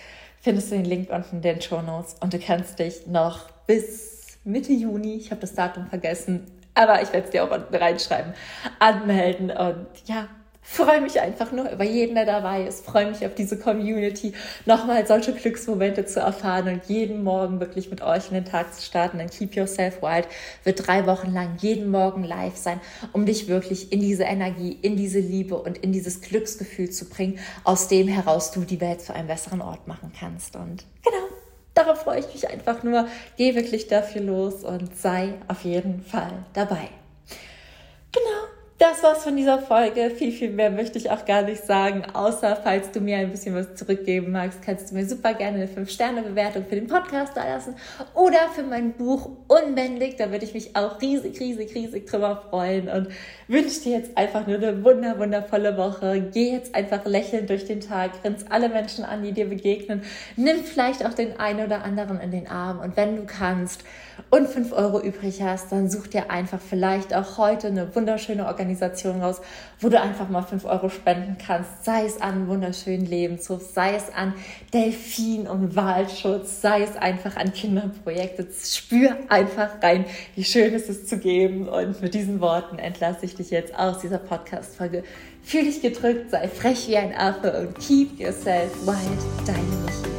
findest 0.42 0.72
du 0.72 0.76
den 0.76 0.86
Link 0.86 1.10
unten 1.10 1.38
in 1.38 1.42
den 1.42 1.62
Show 1.62 1.82
Notes 1.82 2.16
und 2.20 2.34
du 2.34 2.40
kannst 2.40 2.80
dich 2.80 3.08
noch 3.08 3.50
bis 3.68 4.40
Mitte 4.44 4.74
Juni, 4.74 5.16
ich 5.16 5.30
habe 5.30 5.42
das 5.42 5.54
Datum 5.54 5.88
vergessen, 5.88 6.46
aber 6.74 7.02
ich 7.02 7.14
werde 7.14 7.26
es 7.26 7.32
dir 7.32 7.44
auch 7.44 7.52
unten 7.52 7.76
reinschreiben, 7.76 8.34
anmelden 8.80 9.52
und 9.52 9.88
ja, 10.06 10.28
freue 10.62 11.02
mich 11.02 11.20
einfach 11.20 11.52
nur 11.52 11.70
über 11.70 11.84
jeden, 11.84 12.16
der 12.16 12.26
dabei 12.26 12.64
ist, 12.64 12.86
freue 12.86 13.08
mich 13.08 13.26
auf 13.26 13.34
diese 13.34 13.58
Community, 13.58 14.34
nochmal 14.66 15.06
solche 15.08 15.34
Glücksmomente 15.34 16.06
zu 16.06 16.20
erfahren 16.20 16.68
und 16.68 16.86
jeden 16.86 17.24
Morgen 17.24 17.60
wirklich 17.60 17.90
mit 17.90 18.02
euch 18.02 18.28
in 18.28 18.36
den 18.36 18.46
Tag 18.46 18.74
zu 18.74 18.82
starten. 18.82 19.18
Dann 19.18 19.30
Keep 19.30 19.56
Yourself 19.56 20.02
Wild 20.02 20.28
wird 20.64 20.88
drei 20.88 21.06
Wochen 21.08 21.34
lang 21.34 21.58
jeden 21.60 21.90
Morgen 21.90 22.24
live 22.24 22.56
sein, 22.56 22.80
um 23.12 23.26
dich 23.26 23.48
wirklich 23.48 23.92
in 23.92 24.00
diese 24.02 24.24
Energie, 24.24 24.78
in 24.82 24.96
diese 24.96 25.20
Liebe 25.20 25.56
und 25.56 25.80
in 25.80 25.92
dieses 25.92 26.22
Glücksgefühl 26.22 26.90
zu 26.92 27.10
bringen, 27.10 27.40
aus 27.64 27.88
dem 27.88 28.08
heraus 28.08 28.52
du 28.52 28.62
die 28.62 28.80
Welt 28.82 29.02
zu 29.02 29.14
einem 29.14 29.28
besseren 29.28 29.62
Ort 29.62 29.88
machen 29.88 30.12
kannst. 30.18 30.56
Und 30.56 30.86
genau, 31.04 31.26
darauf 31.74 32.02
freue 32.02 32.20
ich 32.20 32.34
mich 32.34 32.50
einfach 32.50 32.84
nur. 32.84 33.08
Geh 33.36 33.56
wirklich 33.56 33.88
dafür 33.88 34.22
los 34.22 34.64
und 34.64 34.96
sei 34.96 35.34
auf 35.48 35.64
jeden 35.64 36.04
Fall 36.04 36.46
dabei. 36.54 36.90
Genau 38.12 38.51
das 38.82 39.04
war's 39.04 39.24
von 39.24 39.38
dieser 39.38 39.60
Folge. 39.60 40.10
Viel, 40.10 40.32
viel 40.32 40.50
mehr 40.50 40.72
möchte 40.72 40.98
ich 40.98 41.12
auch 41.12 41.24
gar 41.26 41.44
nicht 41.44 41.64
sagen, 41.64 42.04
außer 42.14 42.56
falls 42.64 42.90
du 42.90 43.00
mir 43.00 43.18
ein 43.18 43.30
bisschen 43.30 43.54
was 43.54 43.76
zurückgeben 43.76 44.32
magst, 44.32 44.64
kannst 44.64 44.90
du 44.90 44.96
mir 44.96 45.06
super 45.06 45.36
gerne 45.36 45.58
eine 45.58 45.68
5-Sterne-Bewertung 45.68 46.66
für 46.66 46.74
den 46.74 46.88
Podcast 46.88 47.38
da 47.38 47.48
lassen 47.48 47.76
oder 48.16 48.50
für 48.56 48.64
mein 48.64 48.94
Buch 48.94 49.30
Unbändig. 49.48 50.16
Da 50.18 50.32
würde 50.32 50.46
ich 50.46 50.56
mich 50.56 50.76
auch 50.76 51.00
riesig, 51.00 51.40
riesig, 51.40 51.76
riesig 51.76 52.08
drüber 52.10 52.42
freuen 52.50 52.90
und 52.90 53.10
wünsche 53.48 53.82
dir 53.82 54.00
jetzt 54.00 54.18
einfach 54.18 54.48
nur 54.48 54.56
eine 54.56 54.84
wunder, 54.84 55.20
wundervolle 55.20 55.78
Woche. 55.78 56.30
Geh 56.34 56.52
jetzt 56.52 56.74
einfach 56.74 57.06
lächelnd 57.06 57.52
durch 57.52 57.66
den 57.66 57.82
Tag, 57.82 58.24
grinst 58.24 58.52
alle 58.52 58.68
Menschen 58.68 59.06
an, 59.06 59.22
die 59.22 59.32
dir 59.32 59.48
begegnen. 59.48 60.02
Nimm 60.38 60.58
vielleicht 60.64 61.06
auch 61.06 61.14
den 61.14 61.40
einen 61.40 61.68
oder 61.68 61.84
anderen 61.84 62.20
in 62.20 62.32
den 62.32 62.48
Arm 62.48 62.80
und 62.80 62.98
wenn 62.98 63.16
du 63.16 63.26
kannst 63.28 63.84
und 64.30 64.48
5 64.48 64.74
Euro 64.74 65.02
übrig 65.02 65.42
hast, 65.42 65.72
dann 65.72 65.90
such 65.90 66.08
dir 66.08 66.32
einfach 66.32 66.60
vielleicht 66.60 67.14
auch 67.14 67.38
heute 67.38 67.68
eine 67.68 67.96
wunderschöne 67.96 68.46
Organisation 68.46 68.71
Organisationen 68.72 69.22
raus, 69.22 69.42
wo 69.80 69.90
du 69.90 70.00
einfach 70.00 70.30
mal 70.30 70.42
5 70.42 70.66
Euro 70.66 70.90
spenden 70.90 71.38
kannst. 71.46 71.86
Sei 71.86 72.06
es 72.06 72.22
an 72.22 72.48
wunderschönen 72.48 73.06
Lebenshof, 73.06 73.62
sei 73.74 73.96
es 73.96 74.14
an 74.14 74.34
Delfin- 74.74 75.48
und 75.48 75.76
Wahlschutz, 75.76 76.62
sei 76.62 76.84
es 76.84 76.96
einfach 76.96 77.36
an 77.36 77.54
Kinderprojekte. 77.54 78.48
Spür 78.64 79.18
einfach 79.30 79.82
rein, 79.82 80.06
wie 80.36 80.44
schön 80.44 80.74
es 80.74 80.90
ist 80.90 81.10
zu 81.10 81.18
geben. 81.18 81.68
Und 81.68 82.02
mit 82.02 82.14
diesen 82.14 82.40
Worten 82.42 82.80
entlasse 82.80 83.26
ich 83.26 83.36
dich 83.36 83.50
jetzt 83.50 83.78
aus 83.78 84.00
dieser 84.00 84.20
Podcast-Folge. 84.20 85.04
Fühl 85.44 85.64
dich 85.64 85.82
gedrückt, 85.82 86.32
sei 86.32 86.48
frech 86.48 86.88
wie 86.88 86.98
ein 86.98 87.16
Affe 87.16 87.52
und 87.60 87.80
keep 87.80 88.20
yourself 88.20 88.72
wild, 88.86 89.48
dein 89.48 90.11